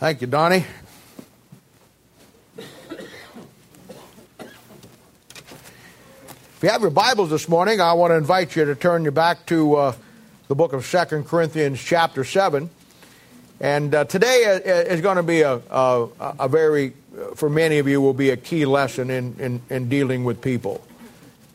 [0.00, 0.64] Thank you, Donnie.
[6.56, 9.12] If you have your Bibles this morning, I want to invite you to turn you
[9.12, 9.94] back to uh,
[10.48, 12.68] the book of Second Corinthians, chapter 7.
[13.60, 16.08] And uh, today is going to be a, a,
[16.40, 16.94] a, very,
[17.36, 20.84] for many of you, will be a key lesson in, in, in dealing with people.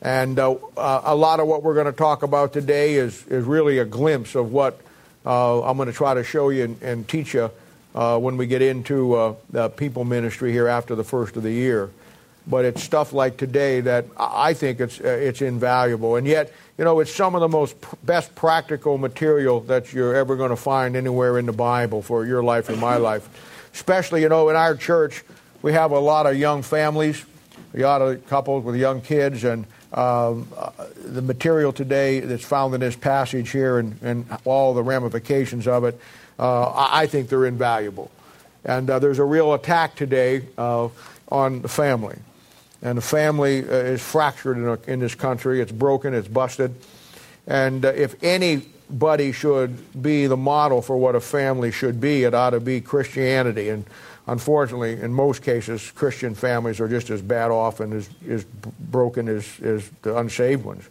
[0.01, 3.79] And uh, a lot of what we're going to talk about today is, is really
[3.79, 4.79] a glimpse of what
[5.25, 7.51] uh, I'm going to try to show you and, and teach you
[7.95, 11.51] uh, when we get into uh, the people ministry here after the first of the
[11.51, 11.89] year.
[12.47, 16.15] But it's stuff like today that I think it's, uh, it's invaluable.
[16.15, 20.15] And yet, you know, it's some of the most pr- best practical material that you're
[20.15, 23.27] ever going to find anywhere in the Bible for your life and my life.
[23.73, 25.23] Especially, you know, in our church,
[25.61, 27.23] we have a lot of young families,
[27.73, 30.71] a lot of couples with young kids, and um, uh,
[31.03, 35.83] the material today that's found in this passage here and, and all the ramifications of
[35.83, 35.99] it
[36.39, 38.09] uh, I think they're invaluable.
[38.63, 40.89] And uh, there's a real attack today uh,
[41.29, 42.17] on the family.
[42.81, 45.61] And the family uh, is fractured in, a, in, this country.
[45.61, 46.73] It's broken, it's busted.
[47.45, 52.33] And uh, if anybody should be the model for what a family should be, it
[52.33, 53.69] ought to be Christianity.
[53.69, 53.85] And
[54.27, 59.27] unfortunately, in most cases, Christian families are just as bad off and as, as broken
[59.27, 60.87] as, as the unsaved ones.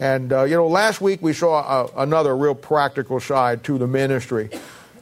[0.00, 4.48] And, uh, you know, last week we saw another real practical side to the ministry.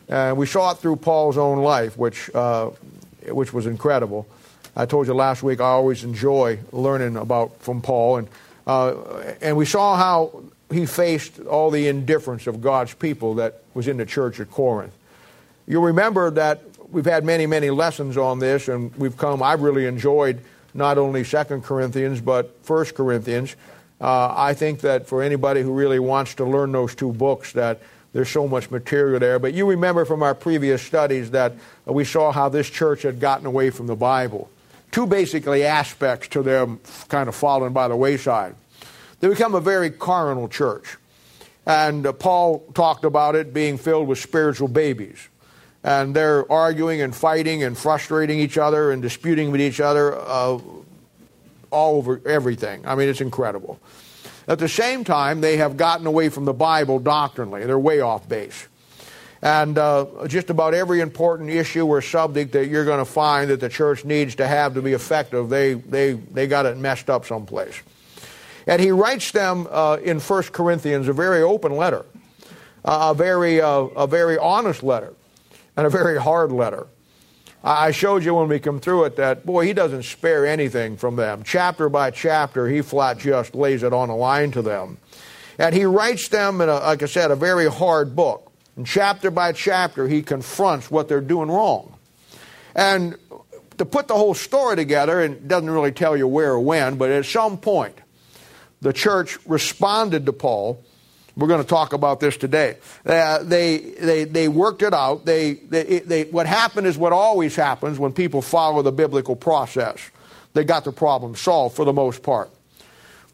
[0.08, 2.70] And we saw it through Paul's own life, which, uh,
[3.28, 4.26] which was incredible.
[4.74, 8.18] I told you last week I always enjoy learning about from Paul.
[8.18, 8.28] And,
[8.66, 8.94] uh,
[9.40, 13.96] and we saw how he faced all the indifference of God's people that was in
[13.96, 14.92] the church at Corinth.
[15.66, 19.86] You'll remember that we've had many, many lessons on this, and we've come, I've really
[19.86, 20.40] enjoyed
[20.74, 23.56] not only Second Corinthians, but First Corinthians.
[24.00, 27.80] Uh, I think that for anybody who really wants to learn those two books, that
[28.12, 29.38] there's so much material there.
[29.38, 33.46] But you remember from our previous studies that we saw how this church had gotten
[33.46, 34.50] away from the Bible.
[34.90, 38.54] Two basically aspects to them kind of falling by the wayside.
[39.20, 40.96] They become a very carnal church.
[41.66, 45.28] And uh, Paul talked about it being filled with spiritual babies.
[45.84, 50.58] And they're arguing and fighting and frustrating each other and disputing with each other uh,
[51.70, 52.86] all over everything.
[52.86, 53.78] I mean, it's incredible.
[54.48, 57.66] At the same time, they have gotten away from the Bible doctrinally.
[57.66, 58.66] They're way off base.
[59.42, 63.60] And uh, just about every important issue or subject that you're going to find that
[63.60, 67.26] the church needs to have to be effective, they, they, they got it messed up
[67.26, 67.80] someplace.
[68.66, 72.04] And he writes them uh, in 1 Corinthians a very open letter,
[72.84, 75.12] uh, a, very, uh, a very honest letter,
[75.76, 76.86] and a very hard letter.
[77.62, 81.16] I showed you when we come through it that, boy, he doesn't spare anything from
[81.16, 81.42] them.
[81.44, 84.98] Chapter by chapter, he flat just lays it on a line to them.
[85.58, 88.52] And he writes them in, a, like I said, a very hard book.
[88.76, 91.94] And chapter by chapter, he confronts what they're doing wrong.
[92.76, 93.16] And
[93.78, 96.96] to put the whole story together, and it doesn't really tell you where or when,
[96.96, 97.96] but at some point,
[98.80, 100.84] the church responded to Paul
[101.38, 102.76] we're going to talk about this today.
[103.06, 105.24] Uh, they, they, they worked it out.
[105.24, 110.10] They, they, they, what happened is what always happens when people follow the biblical process.
[110.54, 112.50] They got the problem solved for the most part.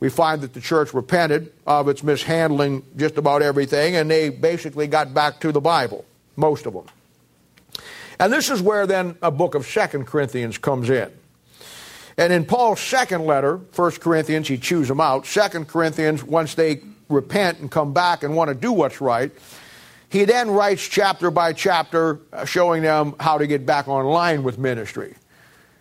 [0.00, 4.86] We find that the church repented of its mishandling just about everything, and they basically
[4.86, 6.04] got back to the Bible,
[6.36, 6.84] most of them.
[8.18, 11.10] And this is where then a book of Second Corinthians comes in.
[12.18, 15.24] And in Paul's second letter, First Corinthians, he chews them out.
[15.24, 19.30] Second Corinthians, once they repent and come back and want to do what's right.
[20.08, 24.42] He then writes chapter by chapter uh, showing them how to get back on line
[24.42, 25.16] with ministry.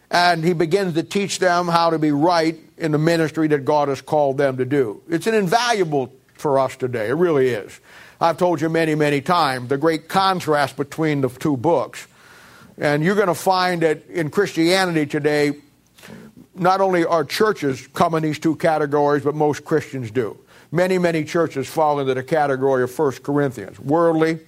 [0.09, 3.89] And he begins to teach them how to be right in the ministry that God
[3.89, 5.01] has called them to do.
[5.09, 7.09] It's an invaluable for us today.
[7.09, 7.79] It really is.
[8.19, 12.07] I've told you many, many times the great contrast between the two books.
[12.77, 15.53] And you're going to find that in Christianity today,
[16.55, 20.37] not only are churches come in these two categories, but most Christians do.
[20.73, 23.79] Many, many churches fall into the category of 1 Corinthians.
[23.79, 24.39] Worldly,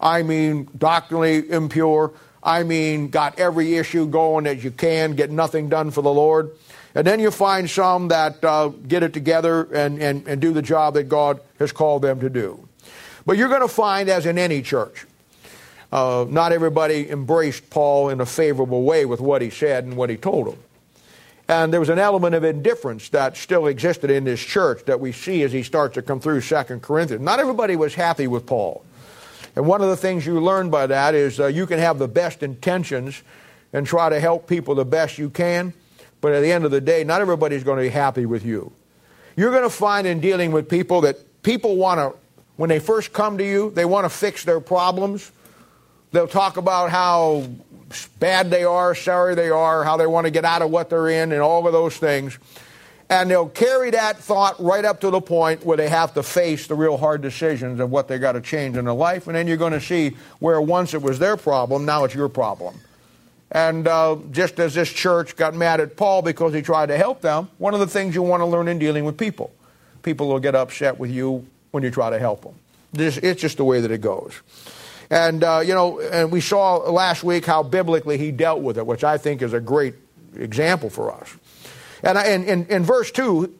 [0.00, 5.68] I mean doctrinally impure, I mean got every issue going that you can, get nothing
[5.68, 6.52] done for the Lord.
[6.94, 10.62] And then you find some that uh, get it together and, and, and do the
[10.62, 12.68] job that God has called them to do.
[13.26, 15.04] But you're going to find, as in any church,
[15.90, 20.10] uh, not everybody embraced Paul in a favorable way with what he said and what
[20.10, 20.58] he told them.
[21.48, 25.12] And there was an element of indifference that still existed in this church that we
[25.12, 27.22] see as he starts to come through Second Corinthians.
[27.22, 28.84] Not everybody was happy with Paul.
[29.54, 32.08] And one of the things you learn by that is uh, you can have the
[32.08, 33.22] best intentions
[33.72, 35.72] and try to help people the best you can,
[36.20, 38.72] but at the end of the day, not everybody's going to be happy with you.
[39.36, 42.18] You're going to find in dealing with people that people want to,
[42.56, 45.32] when they first come to you, they want to fix their problems.
[46.12, 47.46] They'll talk about how
[48.18, 51.08] bad they are, sorry they are, how they want to get out of what they're
[51.08, 52.38] in, and all of those things.
[53.08, 56.66] And they'll carry that thought right up to the point where they have to face
[56.66, 59.26] the real hard decisions of what they got to change in their life.
[59.26, 62.30] And then you're going to see where once it was their problem, now it's your
[62.30, 62.74] problem.
[63.50, 67.20] And uh, just as this church got mad at Paul because he tried to help
[67.20, 69.52] them, one of the things you want to learn in dealing with people,
[70.02, 72.54] people will get upset with you when you try to help them.
[72.92, 74.40] This, it's just the way that it goes.
[75.12, 78.86] And, uh, you know, and we saw last week how biblically he dealt with it,
[78.86, 79.94] which I think is a great
[80.34, 81.36] example for us.
[82.02, 83.54] And in, in, in verse 2,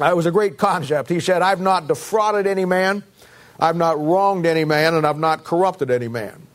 [0.00, 1.10] it was a great concept.
[1.10, 3.04] He said, I've not defrauded any man,
[3.60, 6.48] I've not wronged any man, and I've not corrupted any man.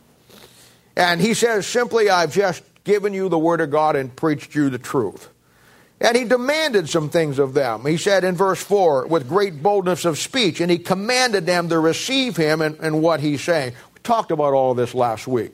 [0.97, 4.69] And he says simply, I've just given you the word of God and preached you
[4.69, 5.29] the truth.
[6.01, 7.85] And he demanded some things of them.
[7.85, 11.79] He said in verse 4, with great boldness of speech, and he commanded them to
[11.79, 13.71] receive him and, and what he's saying.
[14.03, 15.53] Talked about all this last week.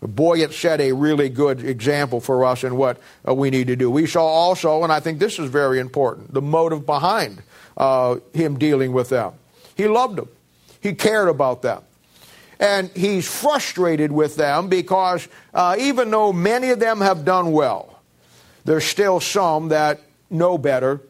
[0.00, 3.74] Boy, it set a really good example for us in what uh, we need to
[3.74, 3.90] do.
[3.90, 7.42] We saw also, and I think this is very important, the motive behind
[7.76, 9.32] uh, him dealing with them.
[9.76, 10.28] He loved them,
[10.80, 11.82] he cared about them.
[12.60, 18.00] And he's frustrated with them because uh, even though many of them have done well,
[18.64, 21.00] there's still some that know better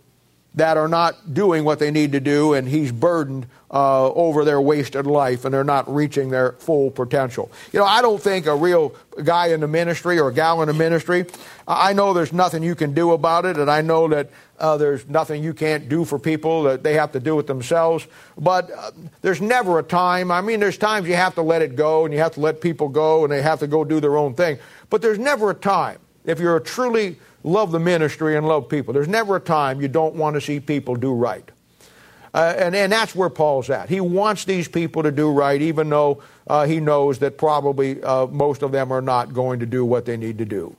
[0.59, 4.61] that are not doing what they need to do, and he's burdened uh, over their
[4.61, 7.51] wasted life and they're not reaching their full potential.
[7.73, 10.69] You know, I don't think a real guy in the ministry or a gal in
[10.69, 11.27] the ministry,
[11.67, 15.07] I know there's nothing you can do about it, and I know that uh, there's
[15.07, 18.07] nothing you can't do for people, that they have to do it themselves.
[18.39, 21.77] But uh, there's never a time, I mean, there's times you have to let it
[21.77, 24.17] go and you have to let people go and they have to go do their
[24.17, 24.59] own thing.
[24.89, 28.95] But there's never a time, if you're a truly love the ministry and love people,
[28.95, 31.49] there's never a time you don't want to see people do right.
[32.35, 33.89] Uh, and, and that's where Paul's at.
[33.89, 38.27] He wants these people to do right, even though uh, he knows that probably uh,
[38.27, 40.77] most of them are not going to do what they need to do.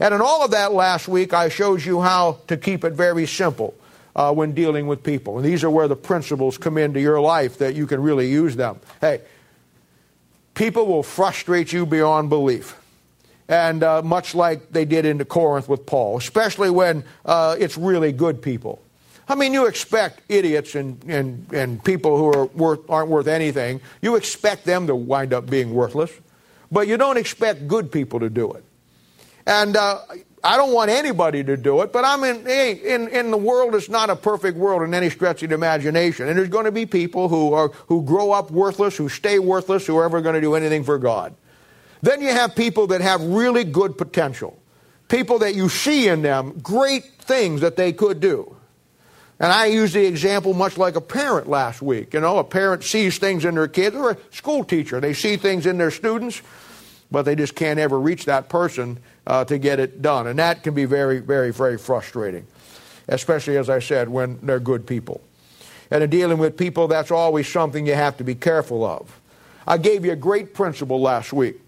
[0.00, 3.26] And in all of that last week, I showed you how to keep it very
[3.26, 3.74] simple
[4.16, 5.36] uh, when dealing with people.
[5.36, 8.56] And these are where the principles come into your life that you can really use
[8.56, 8.80] them.
[9.00, 9.20] Hey,
[10.54, 12.76] people will frustrate you beyond belief.
[13.48, 18.12] And uh, much like they did in Corinth with Paul, especially when uh, it's really
[18.12, 18.80] good people.
[19.28, 23.80] I mean, you expect idiots and, and, and people who are worth, aren't worth anything,
[24.02, 26.10] you expect them to wind up being worthless,
[26.70, 28.64] but you don't expect good people to do it.
[29.46, 30.00] And uh,
[30.42, 33.74] I don't want anybody to do it, but I mean, hey, in, in the world,
[33.74, 36.28] it's not a perfect world in any stretch of the imagination.
[36.28, 39.86] And there's going to be people who, are, who grow up worthless, who stay worthless,
[39.86, 41.34] who are ever going to do anything for God.
[42.04, 44.60] Then you have people that have really good potential,
[45.08, 48.54] people that you see in them great things that they could do.
[49.40, 52.12] And I used the example much like a parent last week.
[52.12, 55.00] You know, a parent sees things in their kids, or a school teacher.
[55.00, 56.42] They see things in their students,
[57.10, 60.26] but they just can't ever reach that person uh, to get it done.
[60.26, 62.46] And that can be very, very, very frustrating,
[63.08, 65.22] especially, as I said, when they're good people.
[65.90, 69.18] And in dealing with people, that's always something you have to be careful of.
[69.66, 71.62] I gave you a great principle last week.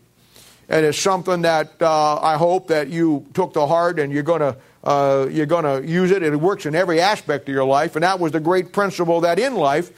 [0.69, 4.41] And it's something that uh, I hope that you took to heart and you're going
[4.41, 6.23] to uh, you're going to use it.
[6.23, 7.97] It works in every aspect of your life.
[7.97, 9.91] And that was the great principle that in life,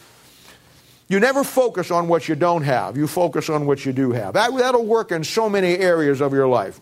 [1.09, 2.97] you never focus on what you don't have.
[2.97, 4.35] You focus on what you do have.
[4.35, 6.81] That, that'll work in so many areas of your life.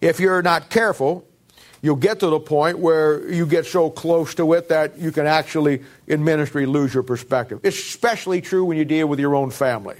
[0.00, 1.24] If you're not careful,
[1.82, 5.26] you'll get to the point where you get so close to it that you can
[5.26, 7.60] actually, in ministry, lose your perspective.
[7.62, 9.96] It's especially true when you deal with your own family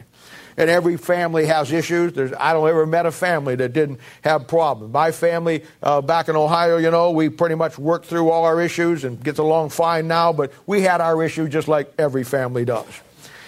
[0.57, 2.13] and every family has issues.
[2.13, 4.93] There's, I don't ever met a family that didn't have problems.
[4.93, 8.61] My family uh, back in Ohio, you know, we pretty much worked through all our
[8.61, 12.65] issues and gets along fine now, but we had our issues just like every family
[12.65, 12.87] does.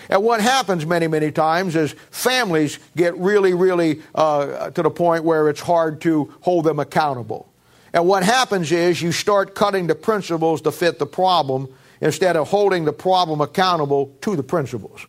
[0.09, 5.25] And what happens many, many times is families get really, really uh, to the point
[5.25, 7.49] where it's hard to hold them accountable.
[7.95, 11.69] And what happens is you start cutting the principles to fit the problem
[12.01, 15.07] instead of holding the problem accountable to the principles.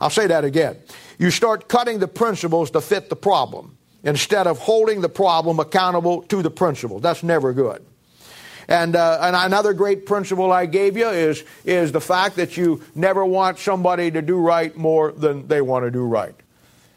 [0.00, 0.76] I'll say that again.
[1.18, 6.22] You start cutting the principles to fit the problem instead of holding the problem accountable
[6.22, 7.00] to the principle.
[7.00, 7.84] That's never good.
[8.68, 12.82] And, uh, and another great principle I gave you is, is the fact that you
[12.94, 16.34] never want somebody to do right more than they want to do right.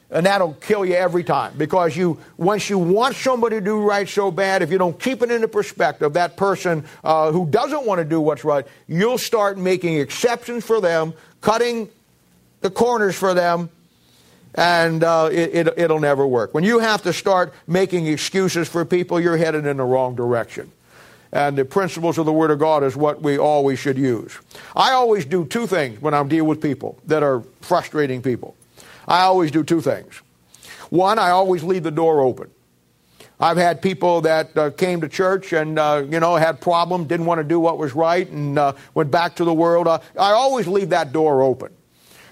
[0.10, 4.08] And that'll kill you every time because you, once you want somebody to do right
[4.08, 8.00] so bad, if you don't keep it into perspective, that person uh, who doesn't want
[8.00, 11.89] to do what's right, you'll start making exceptions for them, cutting
[12.61, 13.69] the corners for them,
[14.55, 16.53] and uh, it, it, it'll never work.
[16.53, 20.71] When you have to start making excuses for people, you're headed in the wrong direction.
[21.31, 24.37] And the principles of the Word of God is what we always should use.
[24.75, 28.55] I always do two things when I deal with people that are frustrating people.
[29.07, 30.21] I always do two things.
[30.89, 32.49] One, I always leave the door open.
[33.39, 37.27] I've had people that uh, came to church and, uh, you know, had problems, didn't
[37.27, 39.87] want to do what was right, and uh, went back to the world.
[39.87, 41.71] Uh, I always leave that door open.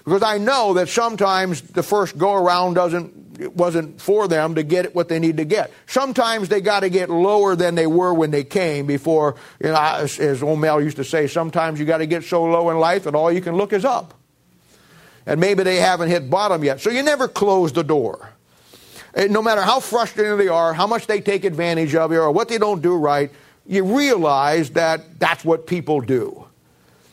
[0.06, 4.62] Because I know that sometimes the first go around doesn't it wasn't for them to
[4.62, 5.70] get what they need to get.
[5.86, 9.76] Sometimes they got to get lower than they were when they came before, you know,
[9.76, 12.78] as, as old Mel used to say, sometimes you got to get so low in
[12.78, 14.14] life that all you can look is up.
[15.26, 16.80] And maybe they haven't hit bottom yet.
[16.80, 18.30] So you never close the door.
[19.12, 22.30] And no matter how frustrating they are, how much they take advantage of you, or
[22.30, 23.30] what they don't do right,
[23.66, 26.46] you realize that that's what people do.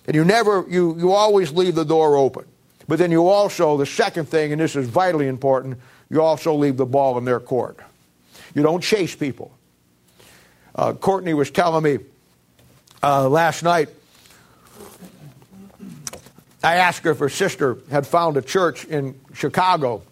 [0.06, 2.46] And you never, you, you always leave the door open.
[2.88, 6.78] But then you also, the second thing, and this is vitally important, you also leave
[6.78, 7.80] the ball in their court.
[8.54, 9.52] You don't chase people.
[10.76, 12.00] Uh, Courtney was telling me
[13.02, 13.90] uh, last night,
[16.64, 20.04] I asked her if her sister had found a church in Chicago.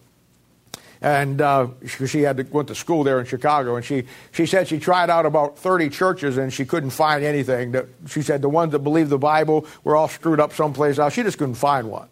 [1.03, 4.67] And uh, she had to, went to school there in Chicago, and she, she said
[4.67, 7.71] she tried out about 30 churches and she couldn't find anything.
[7.71, 11.13] That, she said the ones that believed the Bible were all screwed up someplace else.
[11.13, 12.07] She just couldn't find one.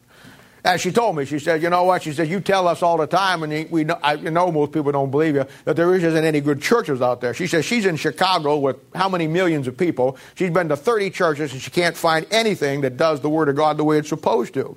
[0.64, 2.04] As she told me, she said, you know what?
[2.04, 4.92] She said, you tell us all the time, and we know, I know most people
[4.92, 7.34] don't believe you, that there isn't any good churches out there.
[7.34, 10.18] She says she's in Chicago with how many millions of people.
[10.36, 13.56] She's been to 30 churches, and she can't find anything that does the Word of
[13.56, 14.76] God the way it's supposed to.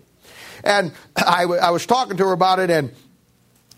[0.62, 2.94] And I, I was talking to her about it, and,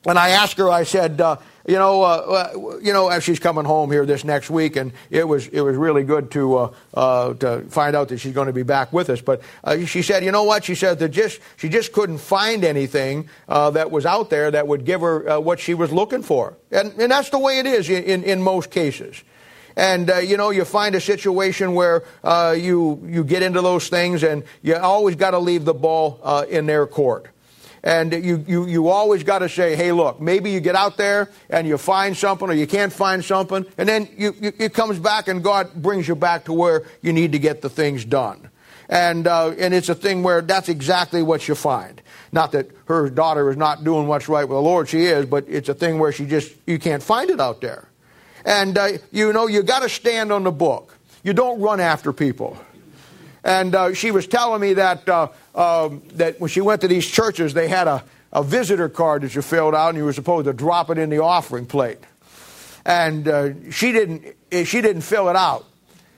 [0.05, 3.65] and I asked her, I said, uh, you know, uh, uh, you know, she's coming
[3.65, 7.35] home here this next week, and it was it was really good to uh, uh,
[7.35, 9.23] to find out that she's going to be back with us.
[9.23, 10.65] But uh, she said, you know what?
[10.65, 14.69] She said that just she just couldn't find anything uh, that was out there that
[14.69, 17.89] would give her what she was looking for, and and that's the way it is
[17.89, 19.23] in in, in most cases.
[19.77, 24.23] And you know, you find a situation where uh, you you get into those things,
[24.23, 27.29] and you always got to leave the ball uh, in their court.
[27.85, 31.31] And you, you, you always got to say, hey, look, maybe you get out there
[31.51, 34.99] and you find something or you can't find something, and then you, you, it comes
[34.99, 38.49] back and God brings you back to where you need to get the things done.
[38.89, 42.01] And, uh, and it's a thing where that's exactly what you find.
[42.33, 45.45] Not that her daughter is not doing what's right with the Lord, she is, but
[45.47, 47.89] it's a thing where she just, you can't find it out there.
[48.47, 50.97] And, uh, you know, you got to stand on the book.
[51.23, 52.57] You don't run after people.
[53.45, 57.07] And uh, she was telling me that, uh, um, that when she went to these
[57.07, 60.47] churches, they had a, a visitor card that you filled out and you were supposed
[60.47, 61.99] to drop it in the offering plate.
[62.87, 65.67] And uh, she, didn't, eh, she didn't fill it out.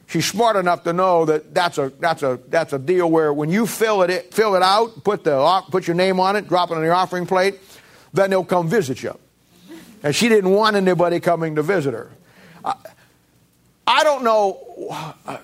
[0.06, 3.50] She's smart enough to know that that's a, that's a, that's a deal where when
[3.50, 6.76] you fill it, fill it out, put, the, put your name on it, drop it
[6.76, 7.58] on the offering plate,
[8.12, 9.18] then they'll come visit you.
[10.04, 12.12] And she didn't want anybody coming to visit her.
[12.64, 12.74] I,
[13.84, 15.42] I don't know.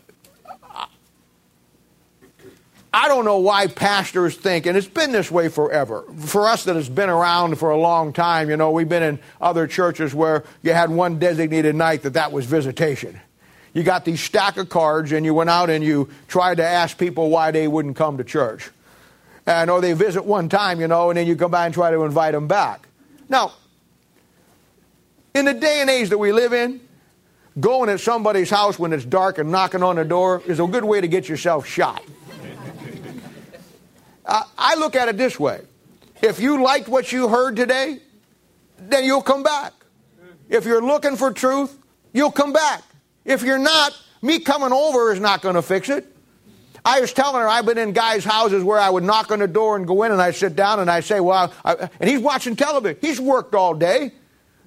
[2.95, 6.05] I don't know why pastors think, and it's been this way forever.
[6.19, 9.19] For us that has been around for a long time, you know, we've been in
[9.41, 13.19] other churches where you had one designated night that that was visitation.
[13.73, 16.99] You got these stack of cards, and you went out and you tried to ask
[16.99, 18.71] people why they wouldn't come to church.
[19.47, 21.91] And or they visit one time, you know, and then you come by and try
[21.91, 22.87] to invite them back.
[23.31, 23.53] Now,
[25.35, 26.79] in the day and age that we live in,
[27.59, 30.85] going at somebody's house when it's dark and knocking on the door is a good
[30.85, 32.03] way to get yourself shot.
[34.25, 35.61] Uh, I look at it this way
[36.23, 37.99] if you liked what you heard today,
[38.79, 39.73] then you'll come back.
[40.49, 41.77] If you're looking for truth,
[42.13, 42.83] you'll come back.
[43.25, 46.07] If you're not, me coming over is not going to fix it.
[46.85, 49.47] I was telling her I've been in guys' houses where I would knock on the
[49.47, 52.19] door and go in and I sit down and I say, well, I, and he's
[52.19, 52.99] watching television.
[53.01, 54.13] He's worked all day.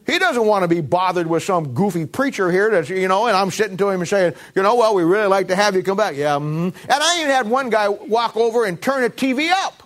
[0.05, 3.35] He doesn't want to be bothered with some goofy preacher here that's, you know, and
[3.35, 5.81] I'm sitting to him and saying, you know, well, we really like to have you
[5.81, 6.15] come back.
[6.15, 6.35] Yeah.
[6.35, 6.77] Mm-hmm.
[6.91, 9.81] And I even had one guy walk over and turn the TV up.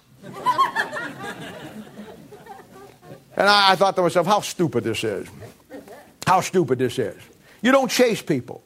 [3.38, 5.28] and I, I thought to myself, how stupid this is.
[6.28, 7.18] How stupid this is.
[7.62, 8.62] You don't chase people.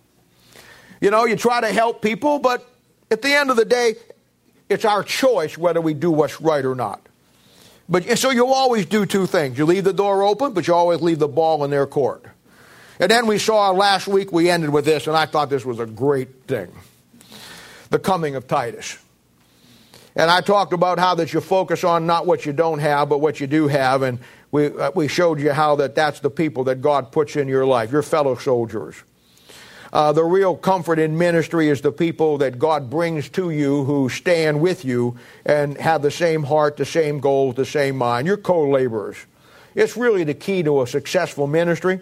[1.02, 2.68] You know, you try to help people, but
[3.12, 3.96] at the end of the day,
[4.70, 7.08] it's our choice whether we do what's right or not.
[7.90, 9.58] But so you'll always do two things.
[9.58, 12.24] You leave the door open, but you always leave the ball in their court.
[13.00, 15.80] And then we saw last week, we ended with this, and I thought this was
[15.80, 16.72] a great thing
[17.90, 18.98] the coming of Titus.
[20.16, 23.20] And I talked about how that you focus on not what you don't have, but
[23.20, 24.02] what you do have.
[24.02, 24.20] And
[24.52, 27.66] we, uh, we showed you how that that's the people that God puts in your
[27.66, 28.96] life, your fellow soldiers.
[29.94, 34.10] Uh, the real comfort in ministry is the people that God brings to you who
[34.10, 38.26] stand with you and have the same heart, the same goals, the same mind.
[38.26, 39.18] You're co laborers.
[39.76, 42.02] It's really the key to a successful ministry.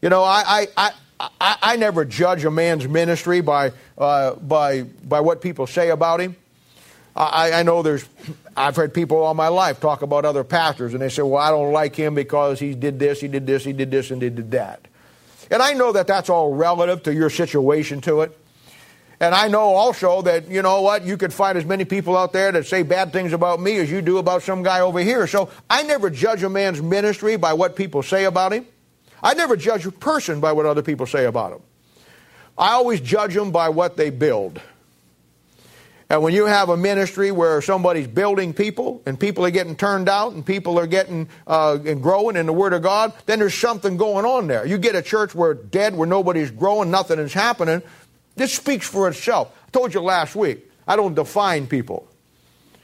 [0.00, 5.20] You know, I, I, I, I never judge a man's ministry by, uh, by, by
[5.20, 6.34] what people say about him.
[7.14, 8.06] I, I know there's,
[8.56, 11.50] I've heard people all my life talk about other pastors, and they say, well, I
[11.50, 14.30] don't like him because he did this, he did this, he did this, and he
[14.30, 14.86] did that.
[15.50, 18.38] And I know that that's all relative to your situation to it.
[19.18, 22.32] And I know also that, you know what, you could find as many people out
[22.32, 25.26] there that say bad things about me as you do about some guy over here.
[25.26, 28.66] So I never judge a man's ministry by what people say about him.
[29.22, 31.60] I never judge a person by what other people say about him.
[32.58, 34.60] I always judge them by what they build.
[36.08, 40.08] And when you have a ministry where somebody's building people and people are getting turned
[40.08, 43.54] out and people are getting uh, and growing in the Word of God, then there's
[43.54, 44.64] something going on there.
[44.64, 47.82] You get a church where dead, where nobody's growing, nothing is happening.
[48.36, 49.52] This speaks for itself.
[49.66, 52.08] I told you last week, I don't define people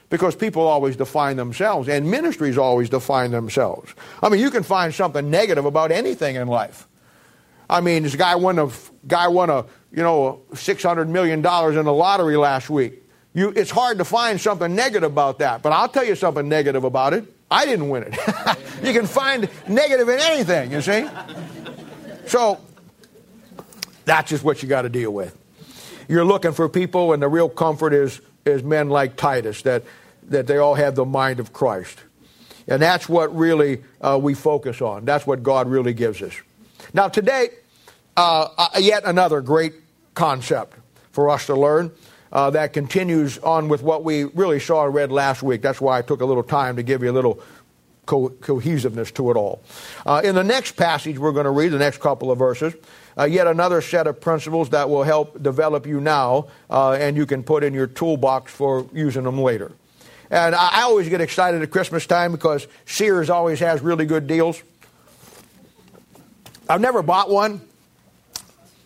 [0.09, 3.93] because people always define themselves and ministries always define themselves.
[4.21, 6.87] I mean, you can find something negative about anything in life.
[7.69, 8.69] I mean, this guy won a
[9.07, 13.02] guy won a you know six hundred million dollars in the lottery last week.
[13.33, 16.83] You, it's hard to find something negative about that, but I'll tell you something negative
[16.83, 17.25] about it.
[17.49, 18.13] I didn't win it.
[18.83, 21.07] you can find negative in anything, you see.
[22.27, 22.59] So
[24.05, 25.37] that's just what you got to deal with.
[26.07, 29.83] You're looking for people, and the real comfort is is men like Titus that
[30.29, 31.97] that they all have the mind of Christ,
[32.67, 35.05] and that's what really uh, we focus on.
[35.05, 36.33] That's what God really gives us.
[36.93, 37.49] Now today,
[38.17, 39.73] uh, uh yet another great
[40.13, 40.77] concept
[41.11, 41.91] for us to learn
[42.33, 45.61] uh, that continues on with what we really saw and read last week.
[45.61, 47.39] That's why I took a little time to give you a little
[48.07, 49.61] co- cohesiveness to it all.
[50.05, 52.73] Uh, in the next passage we're going to read, the next couple of verses,
[53.17, 57.27] uh, yet another set of principles that will help develop you now uh, and you
[57.27, 59.71] can put in your toolbox for using them later.
[60.31, 64.25] And I, I always get excited at Christmas time because Sears always has really good
[64.25, 64.61] deals.
[66.67, 67.61] I've never bought one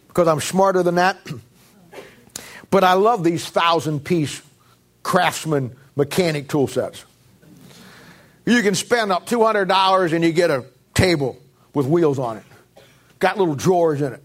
[0.09, 1.17] because I'm smarter than that.
[2.69, 4.41] But I love these thousand piece
[5.03, 7.05] craftsman mechanic tool sets.
[8.45, 11.37] You can spend up $200 and you get a table
[11.73, 12.43] with wheels on it.
[13.19, 14.23] Got little drawers in it.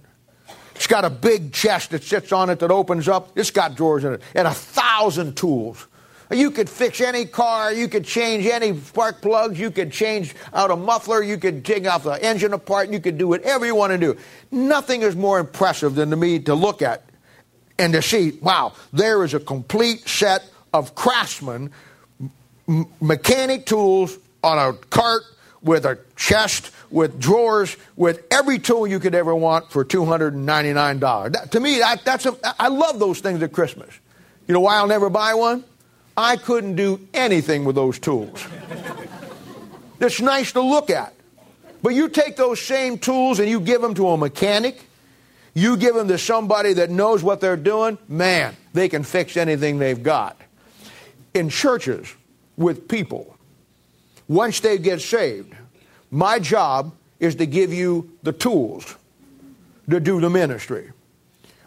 [0.74, 3.36] It's got a big chest that sits on it that opens up.
[3.36, 4.22] It's got drawers in it.
[4.34, 5.86] And a thousand tools.
[6.30, 7.72] You could fix any car.
[7.72, 9.60] You could change any spark plugs.
[9.60, 11.22] You could change out a muffler.
[11.22, 12.90] You could take off the engine apart.
[12.90, 14.16] You could do whatever you want to do.
[14.50, 17.04] Nothing is more impressive than to me to look at
[17.82, 21.72] and to see, wow, there is a complete set of craftsmen,
[22.68, 25.22] m- mechanic tools on a cart
[25.62, 31.32] with a chest, with drawers, with every tool you could ever want for $299.
[31.32, 33.92] That, to me, that, that's a, I love those things at Christmas.
[34.46, 35.64] You know why I'll never buy one?
[36.16, 38.46] I couldn't do anything with those tools.
[39.98, 41.14] It's nice to look at.
[41.82, 44.84] But you take those same tools and you give them to a mechanic,
[45.54, 49.78] you give them to somebody that knows what they're doing, man, they can fix anything
[49.78, 50.40] they've got.
[51.34, 52.14] In churches
[52.56, 53.36] with people,
[54.28, 55.54] once they get saved,
[56.10, 58.96] my job is to give you the tools
[59.90, 60.90] to do the ministry.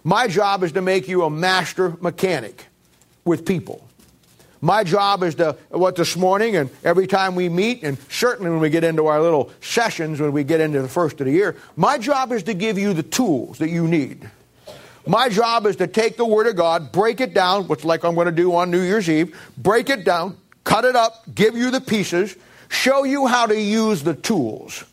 [0.04, 2.65] My job is to make you a master mechanic
[3.24, 3.88] with people.
[4.65, 8.60] My job is to, what this morning and every time we meet, and certainly when
[8.60, 11.56] we get into our little sessions, when we get into the first of the year,
[11.75, 14.28] my job is to give you the tools that you need.
[15.06, 18.15] My job is to take the Word of God, break it down, which like I'm
[18.15, 21.69] going to do on New Year's Eve, break it down, cut it up, give you
[21.69, 22.36] the pieces,
[22.67, 24.84] show you how to use the tools,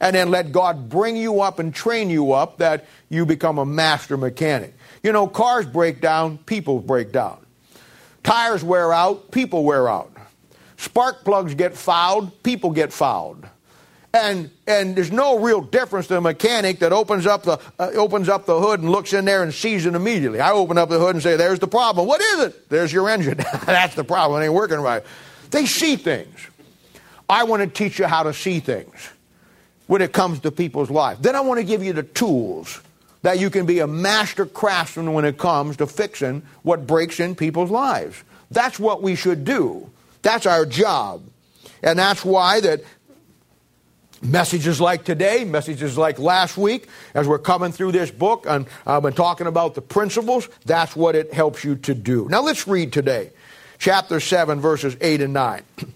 [0.00, 3.66] and then let God bring you up and train you up that you become a
[3.66, 4.72] master mechanic.
[5.02, 7.36] You know, cars break down, people break down.
[8.22, 10.12] Tires wear out, people wear out.
[10.76, 13.46] Spark plugs get fouled, people get fouled.
[14.12, 18.28] And, and there's no real difference to a mechanic that opens up, the, uh, opens
[18.28, 20.40] up the hood and looks in there and sees it immediately.
[20.40, 22.08] I open up the hood and say, There's the problem.
[22.08, 22.68] What is it?
[22.68, 23.36] There's your engine.
[23.66, 24.42] That's the problem.
[24.42, 25.04] It ain't working right.
[25.50, 26.48] They see things.
[27.28, 29.10] I want to teach you how to see things
[29.86, 31.18] when it comes to people's life.
[31.20, 32.80] Then I want to give you the tools
[33.22, 37.34] that you can be a master craftsman when it comes to fixing what breaks in
[37.34, 38.22] people's lives.
[38.50, 39.90] That's what we should do.
[40.22, 41.22] That's our job.
[41.82, 42.82] And that's why that
[44.22, 49.02] messages like today, messages like last week, as we're coming through this book, and I've
[49.02, 52.28] been talking about the principles, that's what it helps you to do.
[52.28, 53.30] Now let's read today,
[53.78, 55.62] chapter 7, verses 8 and 9.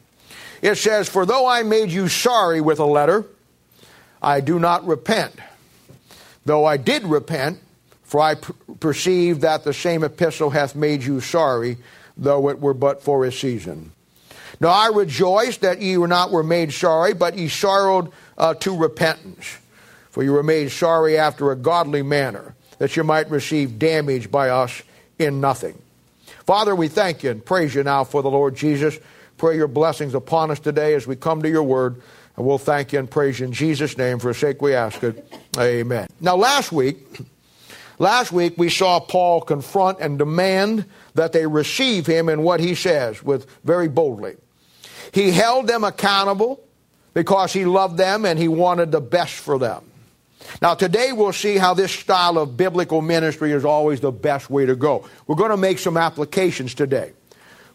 [0.63, 3.27] It says, For though I made you sorry with a letter,
[4.23, 5.35] I do not repent
[6.45, 7.61] Though I did repent,
[8.03, 8.35] for I
[8.81, 11.79] perceive that the same epistle hath made you sorry,
[12.17, 13.93] though it were but for a season.
[14.61, 18.77] Now I rejoice that ye were not were made sorry, but ye sorrowed uh, to
[18.77, 19.59] repentance.
[20.11, 24.51] For ye were made sorry after a godly manner, that ye might receive damage by
[24.51, 24.83] us
[25.19, 25.81] in nothing.
[26.47, 28.99] Father, we thank you and praise you now for the Lord Jesus.
[29.39, 32.01] Pray your blessings upon us today as we come to your word.
[32.37, 34.19] And we'll thank you and praise you in Jesus' name.
[34.19, 35.33] For the sake we ask it.
[35.59, 36.09] Amen.
[36.21, 36.99] Now, last week,
[37.99, 42.75] last week we saw Paul confront and demand that they receive him in what he
[42.75, 44.37] says with very boldly.
[45.13, 46.61] He held them accountable
[47.15, 49.85] because he loved them and he wanted the best for them.
[50.61, 54.67] Now, today we'll see how this style of biblical ministry is always the best way
[54.67, 55.09] to go.
[55.27, 57.13] We're going to make some applications today.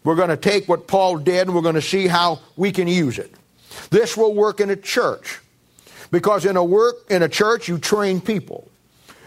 [0.04, 2.86] We're going to take what Paul did and we're going to see how we can
[2.86, 3.34] use it.
[3.90, 5.40] This will work in a church
[6.10, 8.68] because in a work in a church you train people.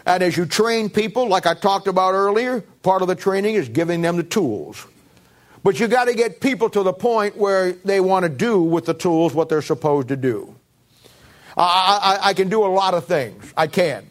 [0.06, 3.68] And as you train people, like I talked about earlier, part of the training is
[3.68, 4.86] giving them the tools.
[5.62, 8.84] But you got to get people to the point where they want to do with
[8.84, 10.54] the tools what they're supposed to do.
[11.56, 13.52] I, I, I can do a lot of things.
[13.56, 14.10] I can.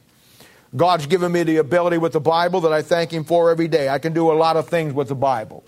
[0.75, 3.89] God's given me the ability with the Bible that I thank Him for every day.
[3.89, 5.63] I can do a lot of things with the Bible.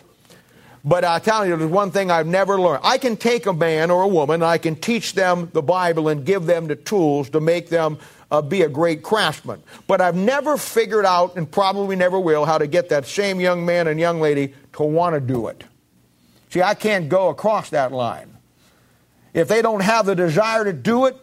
[0.87, 2.81] But I tell you, there's one thing I've never learned.
[2.83, 6.23] I can take a man or a woman, I can teach them the Bible and
[6.23, 7.97] give them the tools to make them
[8.29, 9.63] uh, be a great craftsman.
[9.87, 13.65] But I've never figured out, and probably never will, how to get that same young
[13.65, 15.63] man and young lady to want to do it.
[16.51, 18.37] See, I can't go across that line.
[19.33, 21.17] If they don't have the desire to do it,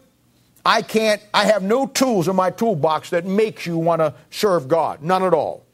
[0.65, 4.67] I can't, I have no tools in my toolbox that makes you want to serve
[4.67, 5.01] God.
[5.01, 5.65] None at all.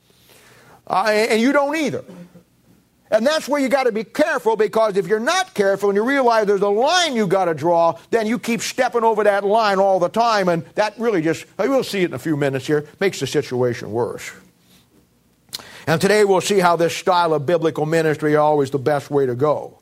[0.88, 2.04] Uh, and you don't either.
[3.11, 6.03] And that's where you got to be careful because if you're not careful and you
[6.03, 9.79] realize there's a line you got to draw, then you keep stepping over that line
[9.79, 12.67] all the time, and that really just, uh, we'll see it in a few minutes
[12.67, 14.31] here, makes the situation worse.
[15.87, 19.25] And today we'll see how this style of biblical ministry is always the best way
[19.25, 19.79] to go.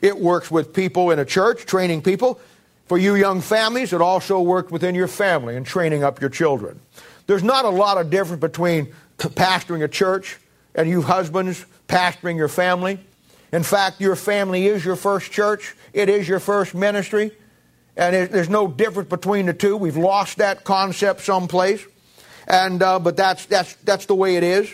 [0.00, 2.40] It works with people in a church, training people.
[2.86, 6.80] For you young families, it also worked within your family and training up your children.
[7.26, 10.38] There's not a lot of difference between pastoring a church
[10.74, 13.00] and you husbands pastoring your family.
[13.52, 17.32] In fact, your family is your first church, it is your first ministry,
[17.96, 19.76] and it, there's no difference between the two.
[19.76, 21.84] We've lost that concept someplace,
[22.46, 24.72] and, uh, but that's, that's, that's the way it is,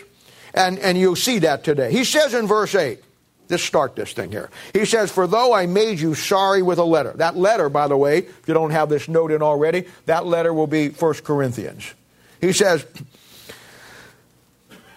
[0.53, 1.91] and, and you'll see that today.
[1.91, 3.03] He says in verse 8,
[3.49, 4.49] Let's start this thing here.
[4.73, 7.13] He says, For though I made you sorry with a letter.
[7.15, 10.53] That letter, by the way, if you don't have this note in already, that letter
[10.53, 11.93] will be 1 Corinthians.
[12.41, 12.85] He says,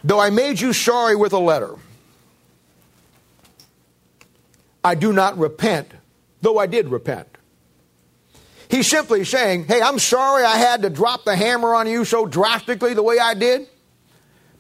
[0.02, 1.76] Though I made you sorry with a letter,
[4.82, 5.90] I do not repent,
[6.40, 7.28] though I did repent.
[8.68, 12.26] He's simply saying, Hey, I'm sorry I had to drop the hammer on you so
[12.26, 13.66] drastically the way I did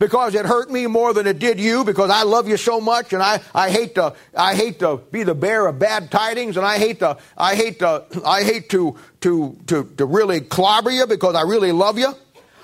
[0.00, 3.12] because it hurt me more than it did you because I love you so much
[3.12, 6.66] and I, I hate to I hate to be the bearer of bad tidings and
[6.66, 11.06] I hate to I hate to I hate to to to, to really clobber you
[11.06, 12.12] because I really love you.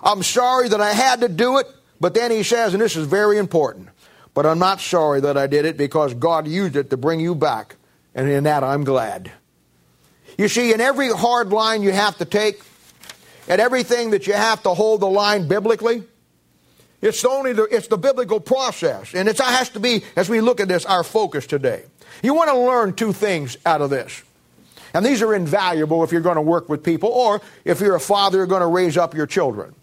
[0.02, 1.66] I'm sorry that I had to do it,
[2.00, 3.88] but then he says, and this is very important,
[4.36, 7.34] but I'm not sorry that I did it because God used it to bring you
[7.34, 7.76] back,
[8.14, 9.32] and in that I'm glad.
[10.36, 12.60] You see, in every hard line you have to take,
[13.48, 16.02] and everything that you have to hold the line biblically,
[17.00, 20.60] it's only the, it's the biblical process, and it has to be, as we look
[20.60, 21.84] at this, our focus today.
[22.22, 24.22] You want to learn two things out of this.
[24.92, 28.00] And these are invaluable if you're going to work with people, or if you're a
[28.00, 29.74] father, you're going to raise up your children.